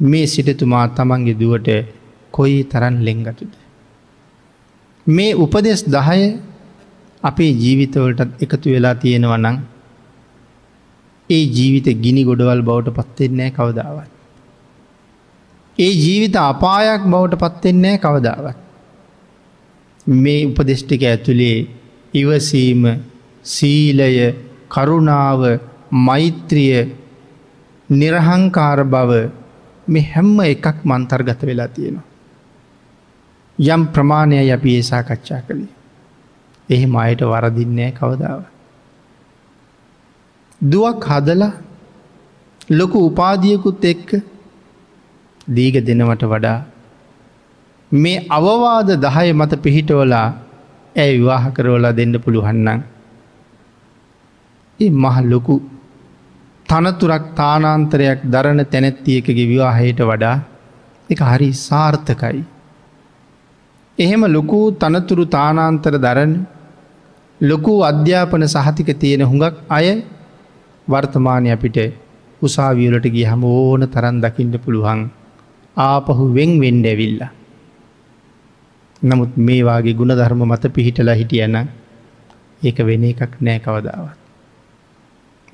[0.00, 1.68] මේ සිටතුමා තමන්ගේ දුවට
[2.30, 3.52] කොයි තරන් ලෙංගතුද.
[5.06, 6.20] මේ උපදෙස් දහය
[7.22, 9.58] අපේ ජීවිතවලටත් එකතු වෙලා තියෙනවනං
[11.30, 14.19] ඒ ජීවිත ගිනි ගොඩවල් බවට පත්වෙන්නෑ කවදාවත්.
[15.80, 18.58] ඒ ජීවිත අපායක් බවට පත්වෙන්නෑ කවදාවත්.
[20.06, 21.58] මේ උපදෙෂ්ටික ඇතුළේ
[22.14, 22.82] ඉවසීම
[23.44, 24.26] සීලය
[24.68, 25.42] කරුණාව
[26.06, 26.80] මෛත්‍රිය
[27.90, 29.12] නිරහංකාර බව
[29.86, 32.08] මේ හැම්ම එකක් මන්තර්ගත වෙලා තියෙනවා.
[33.58, 35.74] යම් ප්‍රමාණය අපි ඒ සාකච්ඡා කළේ.
[36.68, 38.40] එහෙම අයට වරදින්නේ කවදාව.
[40.60, 41.52] දුවක් හදලා
[42.70, 44.08] ලොකු උපාදියකුත් එක්ක
[45.50, 46.58] දීග දෙනවට වඩා
[47.92, 50.26] මේ අවවාද දහය මත පිහිටවලා
[50.96, 52.80] ඇය විවාහ කරවලා දෙන්න පුළුවන්නම්.
[54.78, 55.54] ඒ මහ ලොකු
[56.68, 60.36] තනතුරක් තානාන්තරයක් දරණ තැනැත්තියකගේ විවාහයට වඩා
[61.10, 62.40] එක හරි සාර්ථකයි.
[63.98, 66.32] එහෙම ලොකු තනතුරු තානාන්තර දරන
[67.40, 69.86] ලොකු අධ්‍යාපන සහතික තියෙන හුඟක් අය
[70.88, 71.78] වර්තමානය අපිට
[72.42, 75.00] උසාවියලට ගිය හම ඕන තරන් දකිින්ට පුළුවන්
[75.76, 77.20] ආපහු වෙන් වෙන්ඩ ඇවිල්ල.
[79.02, 81.56] නමුත් මේවාගේ ගුණ ධර්ම මත පිහිටලා හිටියන
[82.62, 84.18] ඒක වෙන එකක් නෑ කවදාවත්.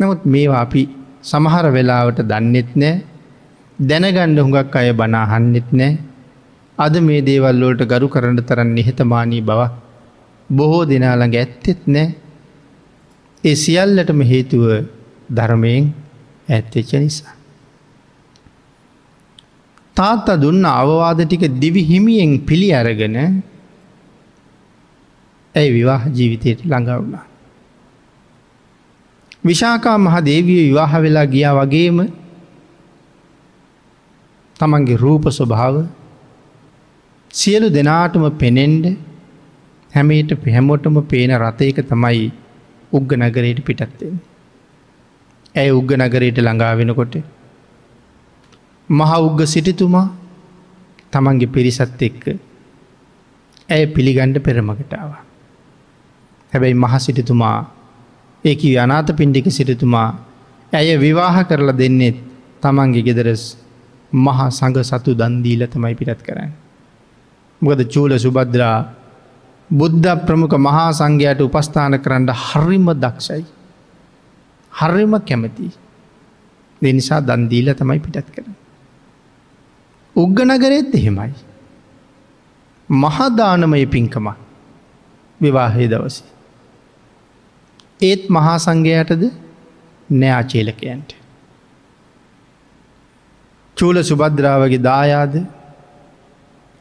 [0.00, 0.82] නමුත් මේවා අපි
[1.22, 2.94] සමහර වෙලාවට දන්නෙත් නෑ
[3.78, 5.92] දැනගණ්ඩ හුඟක් අය බනාහන්නෙත් නෑ
[6.78, 9.74] අද මේ දේවල්ලෝට ගරු කරන්න තරන්න නිහතමානී බවක්
[10.50, 12.08] බොහෝ දෙනාළඟ ඇත්තෙත් නෑ
[13.44, 14.64] ඒ සියල්ලටම හේතුව
[15.30, 15.84] ධර්මයෙන්
[16.48, 17.35] ඇත්තෙච්ච නිසා.
[19.96, 23.16] තාත්තා දුන්න අවවාද ටික දිවි හිමියෙන් පිළි අරගෙන
[25.54, 27.24] ඇයි විවාහ ජීවිතයට ළඟවුණා.
[29.44, 31.98] විශාකා මහ දේවිය විවාහ වෙලා ගියා වගේම
[34.60, 35.76] තමන්ගේ රූප ස්වභාව
[37.30, 38.84] සියලු දෙනාටම පෙනෙන්ඩ
[39.92, 42.26] හැමේට පැහැමොටම පේන රථයක තමයි
[42.92, 44.14] උග්ග නගරයට පිටත්වෙන්.
[45.54, 47.14] ඇය උග්ග නගරයට ළඟා වෙනකොට
[48.88, 50.08] මහ උග්ග සිටිතුමා
[51.10, 52.38] තමන්ගේ පිරිසත් එක්ක
[53.68, 55.10] ඇය පිළිගණ්ඩ පෙරමකටාව.
[56.52, 57.58] හැබැයි මහ සිටිතුමා
[58.44, 60.08] ඒක අනාත පින්ඩික සිටිතුමා
[60.72, 62.16] ඇය විවාහ කරලා දෙන්නෙත්
[62.62, 63.58] තමන්ගේ ගෙදරස්
[64.12, 66.52] මහා සඟ සතු දන්දීල තමයි පිටත් කරන්න.
[67.62, 68.78] මොකද චූල සුබද්‍රා
[69.70, 73.44] බුද්ධ ප්‍රමුඛ මහා සංඝයට උපස්ථාන කරන්න හරිම දක්ෂයි.
[74.72, 75.68] හරිම කැමති.
[76.82, 78.65] දෙනිසා දන්දීල තමයි පිටත් කරන.
[80.16, 81.32] උග්ගනගරෙත් එහෙමයි.
[82.88, 84.26] මහදානමය පින්කම
[85.40, 86.16] විවාහය දවස.
[88.00, 89.22] ඒත් මහා සංඝයටද
[90.10, 91.10] නෑආචේලකයන්ට.
[93.76, 95.34] චූල සුබද්‍රාවගේ දායාද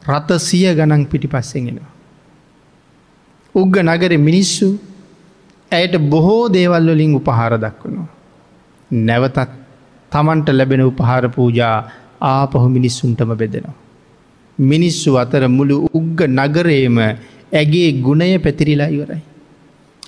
[0.02, 1.92] රත සිය ගණන් පිටි පස්සෙන්ගෙනවා.
[3.54, 4.68] උග්ග නගර මිනිස්සු
[5.72, 8.08] ඇයට බොහෝ දේවල්වලින් උපහාර දක්වනවා.
[8.90, 9.38] නැවතත්
[10.12, 11.76] තමන්ට ලැබෙන උපහාර පූජා
[12.20, 13.74] ආපහු මිනිස්සුන්ටම බෙදෙනවා.
[14.58, 16.98] මිනිස්සු අතර මුළු උග්ග නගරේම
[17.52, 19.20] ඇගේ ගුණය පැතිරිලා ඉවරයි.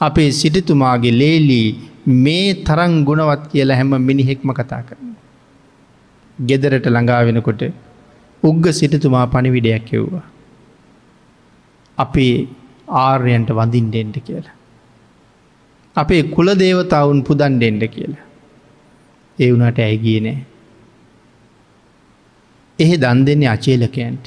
[0.00, 5.14] අපේ සිටිතුමාගේ ලේලී මේ තරං ගුණවත් කියලා හැම මිනිහෙක්ම කතා කරන.
[6.46, 7.62] ගෙදරට ළඟා වෙනකොට
[8.42, 10.22] උග්ග සිටතුමා පණිවිඩයක් එව්වා.
[11.98, 12.48] අපේ
[12.88, 14.56] ආර්යන්ට වඳින්ඩෙන්ට කියලා.
[15.96, 18.24] අපේ කුල දේවතාවුන් පුදන්ඩෙන්ඩ කියලා.
[19.40, 20.44] ඒ වුණට ඇයිගිය නෑ.
[22.78, 24.24] එහෙ දන් දෙන්නේ අචේලකයන්ට.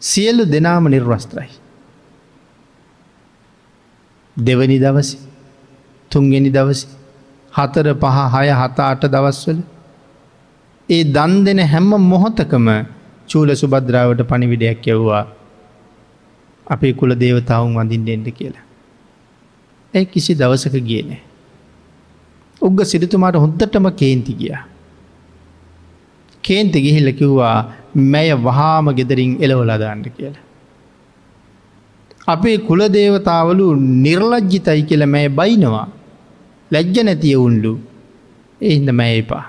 [0.00, 1.50] සියල්ලු දෙනාම නිර්වස්ත්‍රයි.
[4.36, 5.10] දෙවනි දවස
[6.10, 6.80] තුන්ගෙනි දවස
[7.52, 9.60] හතර පහ හය හතා අට දවස්වල
[10.88, 12.68] ඒ දන් දෙන හැම්ම මොහොතකම
[13.28, 15.24] චූල සුබද්‍රාවට පණිවිඩයක් යව්වා
[16.66, 18.64] අපේ කුල දේවතාවුන් වඳින් දෙෙන්ට කියලා.
[19.94, 21.22] ඇ කිසි දවසක ගියනේ.
[22.62, 24.54] උග්ග සිරිතුමාට හොද්දටම කේන්ති ගිය.
[26.46, 27.58] කේන්ති ගිහිල්ල කිව්වා
[28.12, 30.44] මැය වහාම ගෙදරින් එලවලදාන්න කියලා.
[32.26, 33.66] අපේ කුලදේවතාවලු
[34.04, 35.86] නිර්ලජ්ජිතයි කියල මෑ බයිනවා
[36.70, 37.72] ලැජ්ජ නැතිය උන්ලු
[38.60, 39.44] එහින්ද මැයිපා.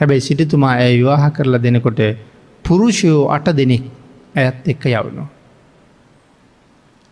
[0.00, 2.00] හැබැයි සිටිතුමා ඇය විවාහ කරලා දෙනකොට
[2.64, 3.84] පුරුෂයෝ අට දෙනෙක්
[4.42, 5.24] ඇත් එක්ක යවුණු.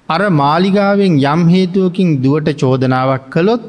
[0.09, 3.65] අර මාලිගාවෙන් යම් හේතුවකින් දුවට චෝදනාවක් කළොත්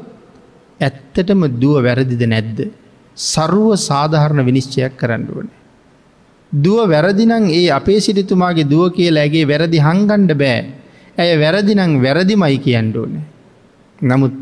[0.80, 2.58] ඇත්තටම දුව වැරදිද නැද්ද.
[3.16, 5.58] සරුව සාධහරණ විනිශ්චයක් කරන්න ඕනේ.
[6.52, 10.64] දුව වැරදිනං ඒ අපේ සිරිතුමාගේ දුව කියලා ඇගේ වැරදි හංගණ්ඩ බෑ.
[11.18, 13.24] ඇය වැරදිනං වැරදිමයි කියන්න ඕනේ.
[13.98, 14.34] නමුත්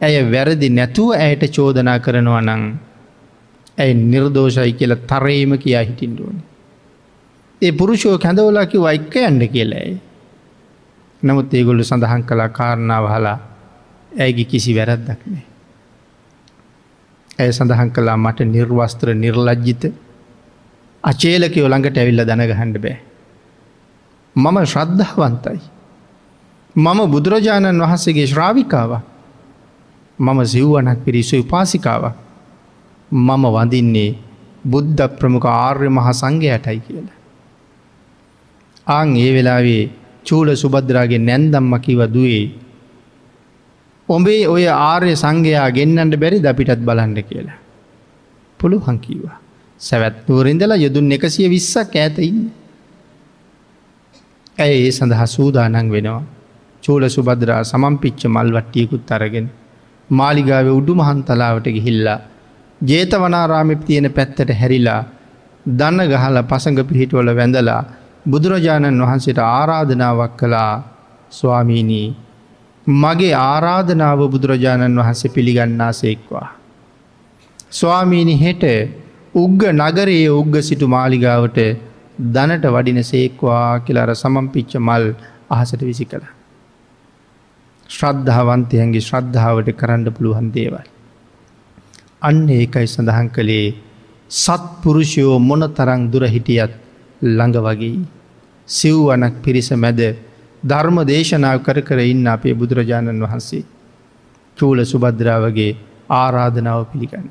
[0.00, 2.62] ඇය වැරදි නැතුව ඇයට චෝදනා කරනවා නං
[3.78, 6.38] ඇයි නිර්දෝෂයි කියල තරේම කියා හිටින්ඩුවන.
[7.62, 10.00] ඒ පුරුෂෝ කැඳවලාකි වයික්ක යන්න කියලයි.
[11.22, 13.38] නමුත් ඒගොල්ලු සඳහන් කලා කාරණාව හලා
[14.18, 15.49] ඇයගේ කිසි වැරද්දක් නෑ.
[17.40, 19.84] ඇය සඳහන් කලා මට නිර්වස්ත්‍ර නිර්ලජ්ජිත
[21.04, 22.98] අචේලකයෝ ළඟට ඇවිල්ල දැනගහන්ඩ බෑ.
[24.36, 25.60] මම ශ්‍රද්ධාවන්තයි.
[26.74, 28.92] මම බුදුරජාණන් වහන්සේගේ ශ්‍රාවිකාව
[30.18, 32.04] මම සිව්වනක් පිරිසු උපාසිකාව
[33.10, 34.10] මම වඳින්නේ
[34.64, 37.18] බුද්ධ ප්‍රමුඛ ආර්ය මහා සංඝයටයි කියලා.
[38.86, 39.90] ආං ඒ වෙලාවේ
[40.24, 42.44] චූල සුබද්‍රාගේ නැන්දම්ම කිව දුවේ.
[44.10, 47.58] ඔබේ ඔය ආර්ය සංඝයා ගෙන්න්නට බැරි දපිටත් බලන්න කියලා.
[48.60, 49.36] පුළු හංකීවා.
[49.80, 52.40] සැවැත් නුවරින්දලා යොදුන් එකසිය විස්සක් ඇතඉන්න.
[54.58, 56.22] ඇය ඒ සඳහා සූදානන් වෙනවා.
[56.82, 59.46] චූල සුබද්‍රා සමම්පිච්ච මල්වට්ටියකුත් අරගෙන.
[60.10, 62.20] මාලිගාව උඩු මහන්තලාවට ගිහිල්ලා.
[62.80, 65.02] ජේතවනාරාමි තියෙන පැත්තට හැරිලා
[65.70, 67.82] දන්න ගහල පසඟ පිහිටවල වැඳලා
[68.26, 70.74] බුදුරජාණන් වහන්සේට ආරාධනාවක් කළා
[71.32, 72.08] ස්වාමීනී
[72.92, 76.48] මගේ ආරාධනාව බුදුරජාණන් වහන්සේ පිළිගන්නා සේක්වා.
[77.70, 78.64] ස්වාමීණි හෙට
[79.34, 81.58] උග්ග නගරයේ උග්ග සිටු මාලිගාවට
[82.26, 85.04] දනට වඩින සේක්වා කියලාර සමම්පිච්ච මල්
[85.50, 86.24] අහසට විසි කළ.
[87.90, 90.86] ශ්‍රද්ධාවන්තයන්ගේ ශ්‍රද්ධාවට කරන්න පුළුවන් දේවල්.
[92.22, 93.66] අන්න ඒකයි සඳහන් කළේ
[94.30, 96.72] සත්පුරුෂයෝ මොන තරං දුර හිටියත්
[97.28, 97.96] ළඟ වගේ
[98.68, 100.00] සිව්වනක් පිරිස මැද
[100.62, 103.64] ධර්ම දේශනාව කර කර ඉන්න අපේ බුදුරජාණන් වහන්සේ
[104.56, 105.76] චූල සුබද්‍රාවගේ
[106.10, 107.28] ආරාධනාව පිළිගන්න.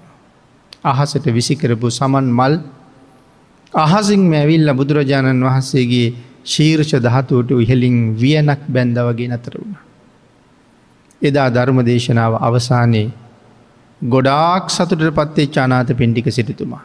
[0.84, 2.56] අහසට විසිකරපු සමන් මල්
[3.74, 6.08] අහසින් මැවිල්ල බුදුරජාණන් වහන්සේගේ
[6.46, 9.76] ශීර්ෂ දහතුවට ඉහලින් වියනක් බැන්ද වගේ නතර වුණ.
[11.22, 13.12] එදා ධර්ම දේශනාව අවසානයේ
[14.02, 16.84] ගොඩාක් සතුට පත්තේ චානාත පින්ටික සිටිතුමා.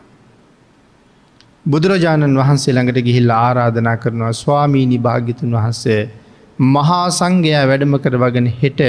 [1.66, 6.02] බුදුරජාණන් වහන්සේ ළඟට ගිහිල්ල ආරාධනා කරනවා ස්වාමීණි භාගිතුන් වහන්සේ
[6.58, 8.80] මහා සංඝයා වැඩම කර වගෙන හෙට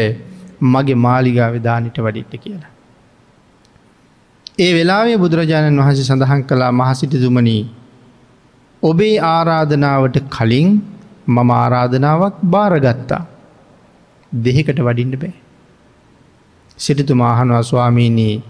[0.61, 2.71] මගේ මාලිගාව දානිට වඩිට්ට කියලා.
[4.59, 7.63] ඒ වෙලාවේ බුදුරජාණන් වහන්සේ සඳහන් කළා මහසිටිතුමනී
[8.83, 10.69] ඔබේ ආරාධනාවට කලින්
[11.27, 13.23] මම ආරාධනාවක් භාරගත්තා.
[14.31, 15.33] දෙහිකට වඩින්ට බෑ.
[16.77, 18.43] සිටිතු මාහනවා ස්වාමීනී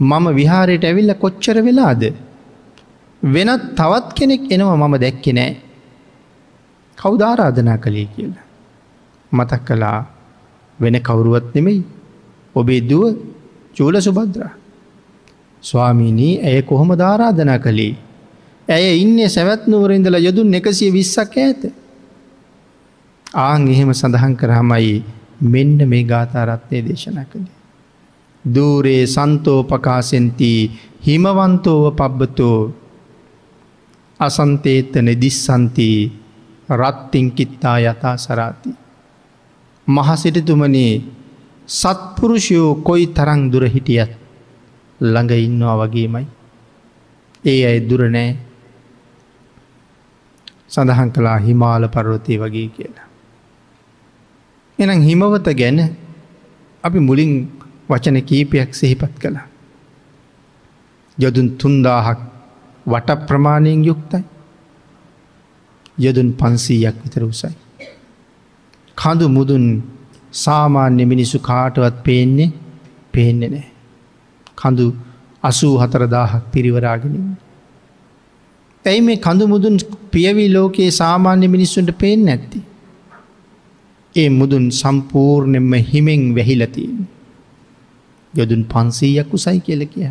[0.00, 2.02] මම විහාරයට ඇවිල්ල කොච්චර වෙලාද.
[3.22, 5.52] වෙනත් තවත් කෙනෙක් එනවා මම දැක්කෙ නෑ.
[6.98, 8.49] කෞදාරාධනා කළේ කියලා.
[9.32, 9.98] මතක් කළා
[10.78, 11.84] වෙන කවුරුවත් නෙමෙයි
[12.54, 13.16] ඔබේ දුව
[13.74, 14.52] චූල සුබද්‍රා.
[15.62, 17.94] ස්වාමීනී ඇය කොහොම ධාරාධනා කළේ.
[18.68, 21.62] ඇය ඉන්නේ සැවැත් නුවරඉඳල යොදුන් එකසිය විස්සක් ඇත.
[23.26, 25.04] ආං එහෙම සඳහන් කරහමයි
[25.44, 27.56] මෙන්න මේ ගාථාරත්නය දේශනා කළේ.
[28.44, 30.52] දූරේ සන්තෝපකාසෙන්ති
[31.00, 32.58] හිමවන්තෝව පබ්බතෝ
[34.20, 35.88] අසන්තේත නෙදිස්සන්ති
[36.70, 38.79] රත්තිංකිත්තා යතා සරාති.
[39.90, 40.92] මහසිටිතුමනේ
[41.68, 44.12] සත්පුරුෂයෝ කොයි තරං දුර හිටියත්
[45.00, 46.26] ළඟ ඉන්නවා වගේමයි.
[47.44, 48.30] ඒ අයි දුරනෑ
[50.68, 53.06] සඳහන් කලා හිමාල පරවතය වගේ කියලා.
[54.78, 55.78] එනම් හිමවත ගැන
[56.84, 57.32] අපි මුලින්
[57.88, 59.46] වචන කීපයක් සෙහිපත් කළා.
[61.18, 62.20] යොදුන් තුන්දාහක්
[62.86, 64.24] වට ප්‍රමාණයෙන් යුක්තයි.
[65.98, 67.54] යොදුන් පන්සීයක් විතර උසයි.
[69.00, 69.66] කඳු මුදුන්
[70.32, 72.50] සාමාන්‍ය මිනිස්සු කාටවත් පේන්නේ
[73.12, 73.68] පේන්නේ නෑ.
[74.56, 74.86] කඳු
[75.42, 77.28] අසූ හතරදාහක් පිරිවරාගෙනින්.
[78.84, 79.76] ඇයි මේ කඳු මුදුන්
[80.10, 82.58] පියවී ලෝකයේ සාමාන්‍ය මිනිස්සුන්ට පේෙන් නැත්ති.
[84.14, 86.96] ඒ මුදුන් සම්පූර්ණයෙන්ම හිමෙන් වැහිලතින්.
[88.34, 90.10] යොදුන් පන්සීයක් උසයි කියල කිය.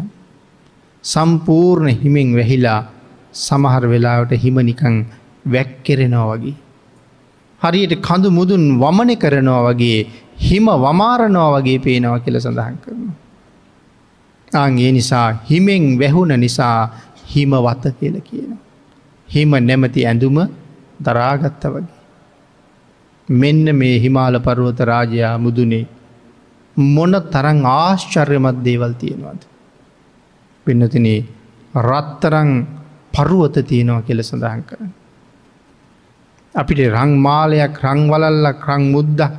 [1.03, 2.81] සම්පූර්ණ හිමෙන් වැහිලා
[3.33, 4.97] සමහර වෙලාවට හිමනිකං
[5.45, 6.57] වැැක්කෙරෙනවා වගේ.
[7.61, 9.99] හරියට කඳු මුදුන් වමන කරනවා වගේ
[10.39, 13.15] හිම වමාරණවා වගේ පේනවා කියල සඳහන් කරනවා.
[14.51, 16.79] අන්ගේ නිසා හිමෙන් වැැහුණ නිසා
[17.25, 18.51] හිම වත කියල කියන.
[19.29, 20.37] හිම නැමති ඇඳුම
[20.99, 21.97] දරාගත්ත වගේ.
[23.29, 25.85] මෙන්න මේ හිමාල පරුවත රාජයා මුදුනේ
[26.77, 29.41] මොන තරං ආශ්චර්යමත් දේවල් තියෙනවාද.
[30.65, 31.19] පින්නතිනේ
[31.79, 32.51] රත්තරං
[33.13, 34.98] පරුවත තියෙනවා කියල සඳහන් කරන්න.
[36.59, 39.33] අපිට රංමාලයක් රංවලල්ලක් රං මුද්දක්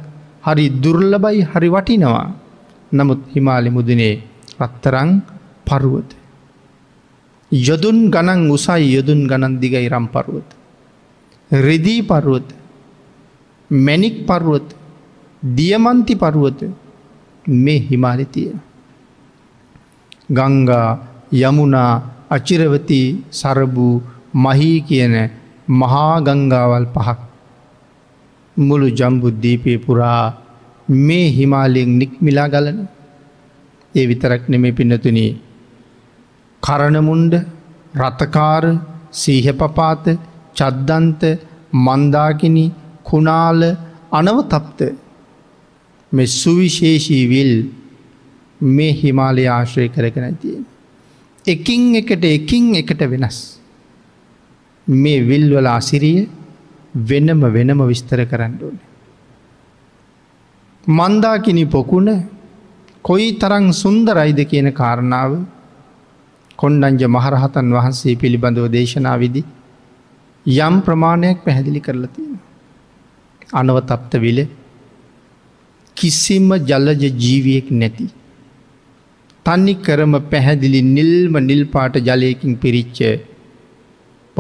[0.45, 2.29] හරි දුර්ලබයි හරි වටිනවා.
[2.93, 4.15] නමුත් හිමාලි මුදනේ
[4.61, 5.11] රත්තරං
[5.67, 6.11] පරුවත.
[7.53, 10.49] යොදුන් ගණන් උසයි යොදුන් ගණන් දිගයි රම් පරුවත.
[11.51, 12.49] රෙදී පරුවත
[13.71, 14.69] මැනික් පරුවත
[15.43, 16.61] දියමන්ති පරුවත
[17.47, 18.59] මේ හිමාලි තියෙන.
[20.29, 20.89] ගංගා
[21.33, 21.93] යමුණා
[22.31, 24.03] අචිරවති සරබූ
[24.35, 25.15] මහී කියන
[25.71, 27.19] මහා ගංගාවල් පහක්
[28.57, 30.25] මුළු ජම්බුද්ධීපය පුරා
[30.89, 32.81] මේ හිමාලයෙන් නික්මිලා ගලන
[33.95, 35.31] ඒ විතරක් නෙමේ පින්නතුනී
[36.63, 37.35] කරණමුන්ඩ
[37.95, 38.65] රථකාර
[39.13, 40.05] සීහපපාත
[40.57, 41.23] චද්දන්ත
[41.73, 42.65] මන්දාකිනි
[43.05, 43.61] කුණාල
[44.13, 44.81] අනවතප්ත
[46.13, 47.55] මෙ සුවිශේෂී විල්
[48.61, 50.67] මේ හිමාලය ආශ්‍රය කරගෙන තියෙන.
[51.47, 53.60] එකින් එකට එකින් එකට වෙනස්.
[54.87, 56.29] මේ විල්වල අසිරිය
[57.09, 58.77] වෙනම වෙනම විස්තර කරන්න ඕන.
[60.87, 62.11] මන්දාකිනි පොකුණ
[63.03, 65.33] කොයි තරං සුන්දරයිද කියන කාරණාව
[66.59, 69.43] කොන්්ඩංජ මහරහතන් වහන්සේ පිළිබඳව දේශනාවිදි
[70.47, 72.39] යම් ප්‍රමාණයක් පැහැදිලි කරලා තියෙන.
[73.53, 74.41] අනවතප්ත විල
[75.97, 78.07] කිසිම ජල්ලජ ජීවියෙක් නැති.
[79.47, 82.99] තන්නි කරම පැහැදිලි නිල්ම නිල්පාට ජලයකින් පිරිච්ච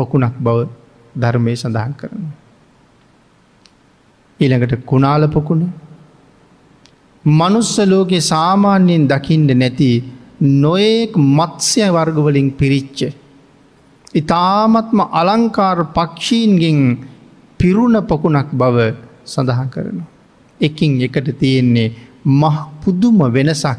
[0.00, 0.58] පොකුණක් බව
[1.14, 2.24] ධර්මය සඳහන් කරන.
[4.40, 5.64] ඊළඟට කුණාල පොකුණ
[7.24, 9.90] මනුස්ස ලෝකෙ සාමාන්‍යයෙන් දකිින්ට නැති
[10.40, 13.00] නොයෙක් මත්ස්‍ය වර්ගවලින් පිරිච්ච.
[14.14, 16.78] ඉතාමත්ම අලංකාර පක්ෂීන්ගෙන්
[17.60, 18.76] පිරුණ පොකුණක් බව
[19.24, 20.08] සඳහන් කරනවා.
[20.60, 21.94] එකින් එකට තියෙන්නේ
[22.32, 23.78] මහ පුදුම වෙනසක්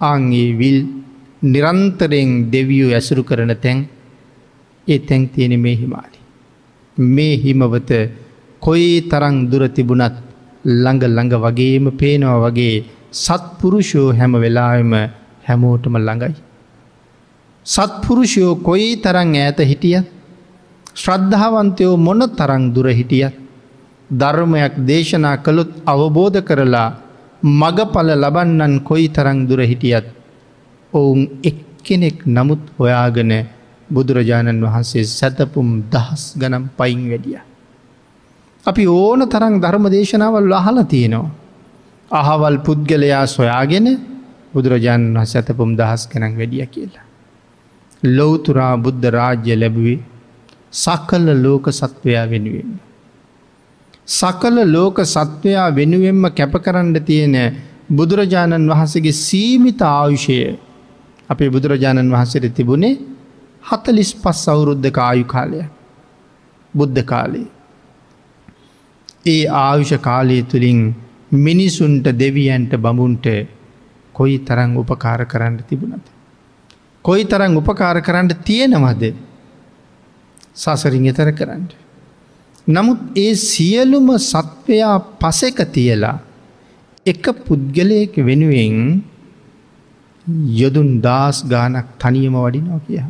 [0.00, 0.78] ආගේ විල්
[1.42, 3.78] නිරන්තරයෙන් දෙවියෝ ඇසුරු කරන තැන්
[4.86, 6.18] ඒ තැන් තියෙන මේ හිමාලි.
[6.96, 7.90] මේ හිමවත
[8.62, 10.16] කොයි තරං දුර තිබුණත්
[10.64, 14.92] ළඟ ළඟ වගේම පේනවා වගේ සත්පුරුෂෝ හැම වෙලාම
[15.46, 16.34] හැමෝටම ළඟයි.
[17.66, 20.06] සත්පුරුෂයෝ කොයි තරං ඈත හිටියත්
[20.94, 23.34] ශ්‍රද්ධාවන්තයෝ මොන තරං දුර හිටියත්
[24.10, 26.88] ධර්මයක් දේශනා කළොත් අවබෝධ කරලා
[27.42, 30.06] මගඵල ලබන්නන් කොයි තරං දුර හිටියත්
[30.92, 33.32] ඔවුන් එක්කෙනෙක් නමුත් හොයාගෙන
[33.90, 37.40] බුදුරජාණන් වහන්සේ සැතපුම් දහස් ගනම් පයින් වැඩිය.
[38.66, 41.30] අපි ඕන තරං ධර්ම දේශනාවල් අහලා තියෙනවා.
[42.10, 43.86] අහවල් පුද්ගලයා සොයාගෙන
[44.52, 47.06] බුදුරජාණන් වහ සැතපුම් දහස් කනක් වැඩිය කියලා.
[48.02, 49.98] ලොවතුරා බුද්ධ රාජ්‍ය ලැබුවේ
[50.74, 52.70] සකල්ල ලෝක සත්වයා වෙනුවෙන්.
[54.08, 57.36] සකල ලෝක සත්වයා වෙනුවෙන්ම කැපකරන්න තියෙන
[57.90, 60.36] බුදුරජාණන් වහන්සේගේ සීමිත ආයුෂය
[61.30, 62.98] අපේ බුදුරජාණන් වහන්සේට තිබුණේ
[63.62, 65.62] හතලිස් පස් අවුරුද්ධ ආයු කාලය
[66.74, 67.48] බුද්ධ කාලේ.
[69.26, 70.80] ඒ ආයුෂ කාලය තුළින්
[71.38, 73.26] මිනිසුන්ට දෙවියන්ට බමුන්ට
[74.14, 76.06] කොයි තරං උපකාර කරන්න තිබුණද.
[77.04, 79.04] කොයි තරං උපකාර කරන්න තියෙනවද
[80.54, 81.68] සසරින් එතර කරන්න.
[82.66, 86.18] නමුත් ඒ සියලුම සත්වයා පසෙක තියලා
[87.06, 88.76] එක පුද්ගලයක වෙනුවෙන්
[90.52, 93.02] යොදුන් දස් ගානක් තනියම වඩිනෝ කිය.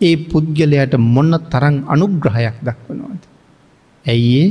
[0.00, 3.22] ඒ පුද්ගලයට මොන්න තරං අනුග්‍රහයක් දක්වනවාද.
[4.04, 4.48] ඇයිඒ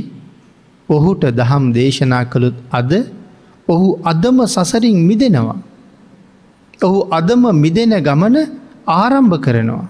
[0.88, 2.92] ඔහුට දහම් දේශනා කළුත් අද
[3.68, 5.58] ඔහු අදම සසරින් මිදෙනවා.
[6.80, 8.36] ඔහු අදම මිදෙන ගමන
[8.94, 9.86] ආරම්භ කරනවා.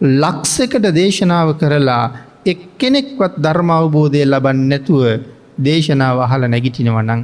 [0.00, 2.04] ලක්සකට දේශනාව කරලා
[2.46, 5.02] එක්කෙනෙක්වත් ධර්මාවබෝධය ලබන්න නැතුව
[5.60, 7.22] දේශනාව අහල නැගිටිනවනං.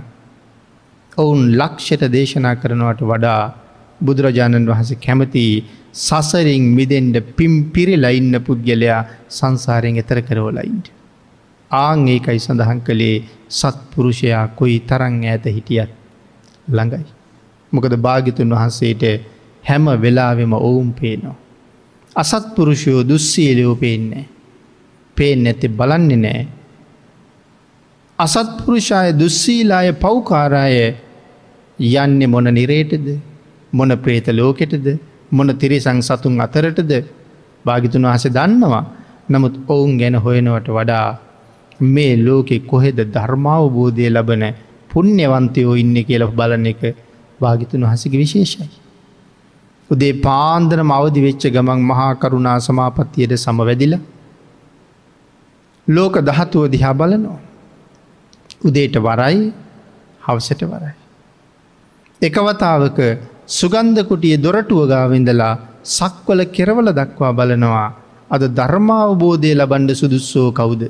[1.18, 3.42] ඔවුන් ලක්ෂට දේශනා කරනවට වඩා
[4.00, 5.44] බුදුරජාණන් වහස කැමති
[5.94, 10.86] සසරින් මිදෙන්ට පිම් පිරිලා ඉන්න පුද්ගලයා සංසාරයෙන් එතර කරවලයින්ට.
[11.70, 15.90] ආං ඒකයි සඳහන් කළේ සත්පුරුෂයා කොයි තරං ඇත හිටියත්
[16.68, 17.06] ළඟයි.
[17.72, 19.02] මොකද භාගිතුන් වහන්සේට
[19.64, 21.36] හැම වෙලාවෙම ඔවුන් පේනවා.
[22.16, 24.26] අසත්පුරුෂයෝ දුස්සීලයෝ පේන්නේ.
[25.16, 26.46] පේෙන් නැති බලන්නේ නෑ.
[28.18, 30.76] අසත්පුරුෂාය දුස්සීලාය පව්කාරාය
[31.78, 33.08] යන්නේ මොන නිරේටද
[33.76, 34.86] මොන ප්‍රේත ලෝකෙටද
[35.30, 36.92] මොන තිරිසං සතුන් අතරටද
[37.64, 38.84] භාගිතුන් වහස දන්නවා
[39.28, 41.06] නමුත් ඔවුන් ගැන හොයනවට වඩා
[41.80, 44.44] මේ ලෝකෙ කොහෙද ධර්මාවබෝධය ලබන
[44.90, 46.82] පුුණ්‍යවන්තයෝ ඉන්න කියල බලන එක
[47.40, 48.68] භාගිතුන් වහසක විශේෂයි.
[49.90, 53.94] උදේ පාන්දර මවදි වෙච්ච ගමන් මහා කරුණා සමාපත්තියට සමවැදිල
[55.88, 57.40] ලෝක දහතුව දිහා බලනවා.
[58.64, 59.52] උදේට වරයි
[60.20, 60.94] හවසට වරයි.
[62.20, 62.98] එකවතාවක
[63.48, 67.88] සුගන්ධකුටිය දොරටුව ගාවිඳලා සක්වල කෙරවල දක්වා බලනවා
[68.30, 70.82] අද ධර්මාවබෝධය ලබන්ඩ සුදුස්සෝ කවුද.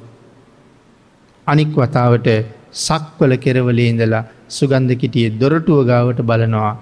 [1.46, 2.28] අනික් වතාවට
[2.72, 6.72] සක්වල කෙරවලේ ඉඳලා සුගන්ධකිටිය දොරටුව ගාවට බලනවා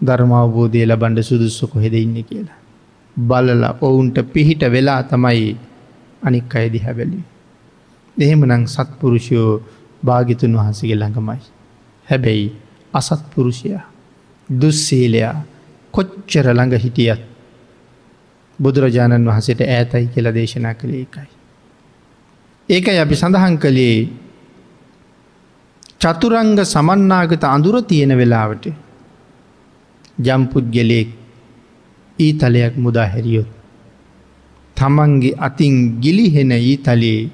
[0.00, 2.58] ධර්මාවබෝධය ලබන්ඩ සුදුස්සො කොහෙද ඉන්න කියලා.
[3.16, 5.56] බලල ඔවුන්ට පිහිට වෙලා තමයි
[6.22, 7.20] අනික් අයදි හැබැලි.
[8.16, 9.52] එහෙම නං සත්පුරුෂයෝ
[10.02, 11.40] භාගිතුන් වහන්සගේ ළඟමයි.
[12.08, 12.52] හැබැයි
[12.94, 13.91] අසත්පුරුෂයා
[14.60, 15.36] දුස්සීලයා
[15.94, 17.22] කොච්චර ළඟ හිටියත්
[18.58, 21.28] බුදුරජාණන් වහසට ඈතයි කියල දේශනා කළේ එකයි.
[22.68, 23.98] ඒකයි අපි සඳහන් කළේ
[26.00, 28.64] චතුරංග සමන්නාගත අඳුර තියෙන වෙලාවට
[30.18, 31.10] ජම්පුද්ගලයෙක්
[32.18, 33.50] ඊ තලයක් මුදා හැරියොත්.
[34.76, 37.30] තමන්ගේ අතින් ගිලිහෙන ඊ තලයේ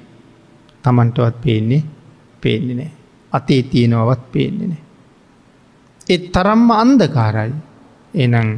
[0.83, 1.83] තමන්ටවත් පේන්නේ
[2.41, 2.91] පේන්නේ නෑ.
[3.31, 4.88] අතේ තියෙනවත් පේන්නේ නෑ.
[6.09, 7.53] එත් තරම්ම අන්දකාරයි
[8.15, 8.49] එනං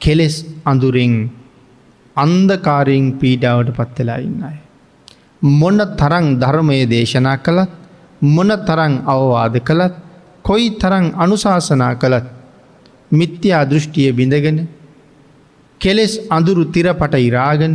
[0.00, 1.14] කෙලෙස් අඳුරෙන්
[2.16, 4.56] අන්දකාරයෙන් පීඩාවට පත්වෙලා ඉන්න අය.
[5.52, 7.70] මොන්න තරං ධර්මය දේශනා කළත්
[8.26, 9.94] මොන තරං අවවාද කළත්
[10.44, 12.26] කොයි තරං අනුශාසනා කළත්
[13.12, 14.58] මිත්‍යා දෘෂ්ටිය බිඳගෙන
[15.80, 17.74] කෙලෙස් අඳුරු තිරපට ඉරාගෙන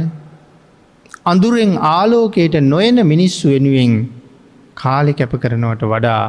[1.26, 3.94] අඳුරෙන් ආලෝකයට නොයන මිනිස්සු වෙනුවෙන්
[4.76, 6.24] කාලෙ කැප කරනවට වඩා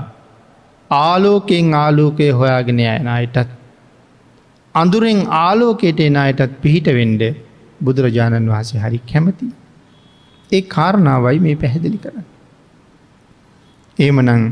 [0.91, 3.51] ආලෝකයෙන් ආලෝකය හොයාගෙන යන අයටත්
[4.75, 7.23] අඳුරෙන් ආලෝකයට එන අයටත් පිහිට වෙන්ඩ
[7.81, 9.47] බුදුරජාණන් වහන්සේ හරි කැමති.
[10.51, 12.27] ඒ කාරණාවයි මේ පැහැදිලි කරන්න.
[13.99, 14.43] ඒමනං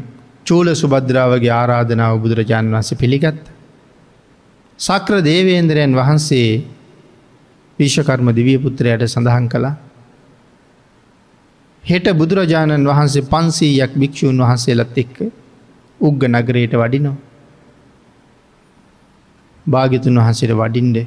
[0.46, 3.44] චූල සුබද්‍රාවගේ ආරාධනාව බුදුරජාණන් වහස පිළිගත්ත.
[4.78, 6.50] සක්‍ර දේවේන්ද්‍රයන් වහන්සේ
[7.78, 9.76] විශ්වකර්ම දිවිය පුත්‍රයට සඳහන් කළා.
[11.84, 15.18] හෙට බුදුරජාණන් වහන්සේ පන්සීයක් භික්‍ෂූන් වහන්සේලත් එක්ක
[16.00, 17.16] උග්ග නගරයට වඩිනෝ.
[19.66, 20.98] භාගිතුන් වහන්සේට වඩින්ඩ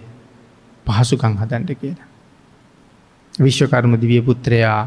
[0.86, 2.08] පහසුකං හදන්ට කියලා.
[3.34, 4.82] විශ්වකර්ම දිවිය පුත්‍රයා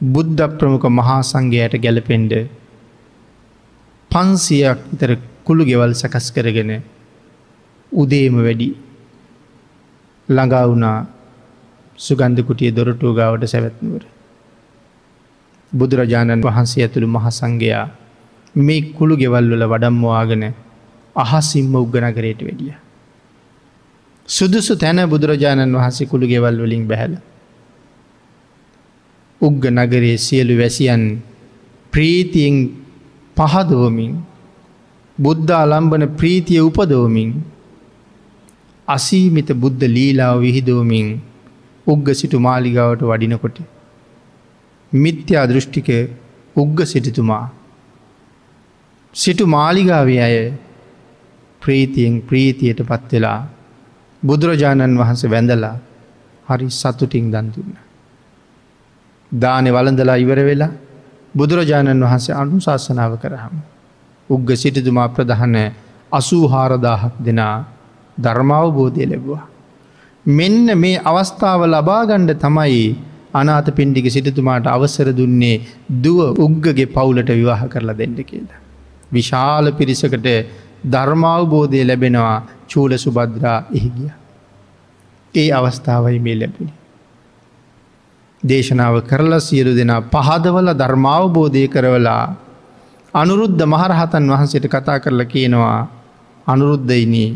[0.00, 2.32] බුද්ධ ප්‍රමුඛ මහා සංඝයට ගැලපෙන්ඩ
[4.10, 5.10] පන්සියක් විතර
[5.44, 6.72] කුළු ගෙවල් සකස් කරගෙන
[7.92, 8.70] උදේම වැඩි
[10.28, 10.98] ළඟා වුණා
[11.98, 14.02] සුගන්ධකුටිය දොරටුව ගාවට සැවැත්නුවර.
[15.72, 17.86] බුදුරජාණන් වහන්සේ ඇතුළු මහසංඝයා
[18.56, 20.44] මේ කුළු ගෙවල්වල වඩම්මවාගෙන
[21.16, 22.74] අහසිම්ම උග්ගනගරයට වැඩිය.
[24.28, 27.14] සුදුසු තැන බුදුරජාණන් වහන්සේ කුළු ගෙවල් වලින් බැහැල.
[29.40, 31.02] උග්ග නගරයේ සියලු වැසියන්
[31.92, 32.56] ප්‍රීතියෙන්
[33.36, 34.14] පහදෝමින්
[35.18, 37.30] බුද්ධ අලම්බන ප්‍රීතිය උපදෝමින්
[38.88, 41.08] අසීමිත බුද්ධ ලීලාව විහිදෝමින්
[41.86, 43.58] උග්ග සිටු මාලිගාවට වඩිනකොට.
[44.92, 45.88] මිත්‍යා දෘෂ්ටික
[46.56, 47.44] උග්ග සිටිතුමා.
[49.14, 50.36] සිටු මාලිගාවේ අය
[51.62, 53.40] ප්‍රීතියෙන් ප්‍රීතියට පත්වෙලා
[54.22, 55.76] බුදුරජාණන් වහන්ස වැඳලා
[56.46, 57.76] හරි සතුටින් දන්තුන්න.
[59.32, 60.72] දානෙ වලඳලා ඉවර වෙලා
[61.34, 63.54] බුදුරජාණන් වහන්සේ අනුශාසනාව කරහම.
[64.30, 65.56] උග්ග සිටිතුමා ප්‍රධහන
[66.12, 67.56] අසූහාරදාහක් දෙනා
[68.18, 69.44] ධර්මාවබෝධය ලැබවා.
[70.26, 72.82] මෙන්න මේ අවස්ථාව ලබාගණ්ඩ තමයි
[73.34, 75.56] අනාත පින්ඩික සිටතුමාට අවසර දුන්නේ
[76.02, 78.63] දුව උග්ගගේ පවුලට විවාහ කරලා දෙන්න කියලා.
[79.14, 80.28] විශාල පිරිසකට
[80.86, 82.38] ධර්මාවබෝධය ලැබෙනවා
[82.68, 84.10] චූල සුබද්‍රා එහිගිය.
[85.34, 86.72] ඒ අවස්ථාවයි මේ ලැබුණ.
[88.42, 92.24] දේශනාව කරලා සියලු දෙනා පහදවල ධර්මාවබෝධය කරවලා
[93.14, 95.80] අනුරුද්ධ මහරහතන් වහන්සේට කතා කරලා කියනවා
[96.46, 97.30] අනුරුද්ධයිනී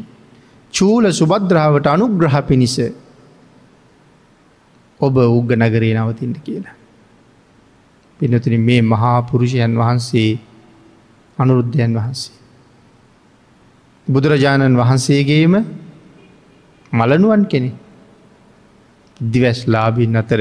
[0.75, 2.77] චූල සුබද්‍රාවට අනුග්‍රහ පිණිස
[5.01, 6.77] ඔබ උග්ග නගරේ නවතින්ට කියලා.
[8.21, 10.31] පිනතුන මේ මහා පුරුෂයන් වහන්සේ
[11.39, 12.35] අනුරුද්ධයන් වහන්සේ.
[14.07, 15.55] බුදුරජාණන් වහන්සේගේම
[16.93, 17.71] මලනුවන් කෙනෙ
[19.21, 20.41] දිවැස් ලාබින් අතර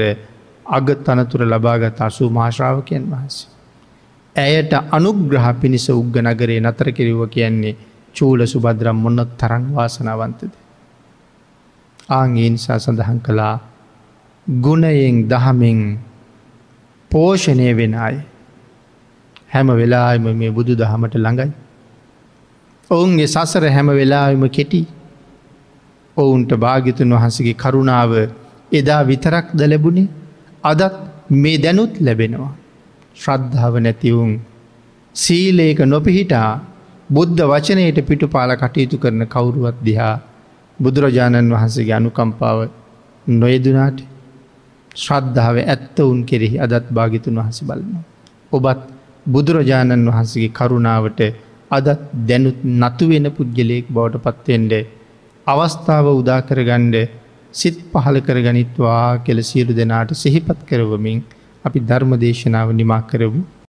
[0.66, 3.48] අගත් අනතුර ලබාගත් අසූ මාශ්‍රාවකයන් වහන්සේ.
[4.36, 7.76] ඇයට අනුග්‍රහ පිණිස උග්ග නගරේ නතර කිරව කියන්නේ
[8.14, 10.52] චූල සුබද්‍රම් මොන්න තරන් වාසනාවන්තද.
[12.10, 13.56] ආගේ නිසා සඳහන් කළා
[14.46, 15.80] ගුණයෙන් දහමෙන්
[17.10, 18.16] පෝෂණය වෙන අය
[19.48, 21.50] හැම වෙලාම මේ බුදු දහමට ළඟයි.
[22.90, 24.80] ඔවුන්ගේ සසර හැම වෙලාම කෙටි
[26.16, 28.12] ඔවුන්ට භාගිතුන් වහන්සගේ කරුණාව
[28.72, 30.08] එදා විතරක් ද ලැබුණේ
[30.64, 30.94] අදත්
[31.32, 32.52] මේ දැනුත් ලැබෙනවා.
[33.16, 34.32] ශ්‍රද්ධාව නැතිවුන්
[35.14, 36.50] සීලේක නොපිහිටා
[37.10, 40.14] බුද්ධ වචනයට පිටු පාල කටයුතු කරන කවුරුවත් දිහා
[40.78, 42.58] බුදුරජාණන් වහන්සේගේ අනුකම්පාව
[43.26, 43.98] නොයදුනාට
[44.96, 48.04] ශ්‍රද්ධාව ඇත්ත උන් කෙරෙහි අදත් භාගිතුන් වහස බලනවා.
[48.52, 48.97] ඔබත්
[49.28, 51.20] බුදුරජාණන් වහන්සේගේ කරුණාවට
[51.70, 54.72] අදත් දැනුත් නතුවෙන පුද්ගලයෙක් බවට පත්වෙන්ඩ
[55.46, 56.96] අවස්ථාව උදා කරගණ්ඩ
[57.54, 61.20] සිත් පහල කරගනිත්වා කෙල සියලු දෙනාට සිහිපත් කරවමින්
[61.64, 63.44] අපි ධර්ම දේශනාව නිමා කරවූ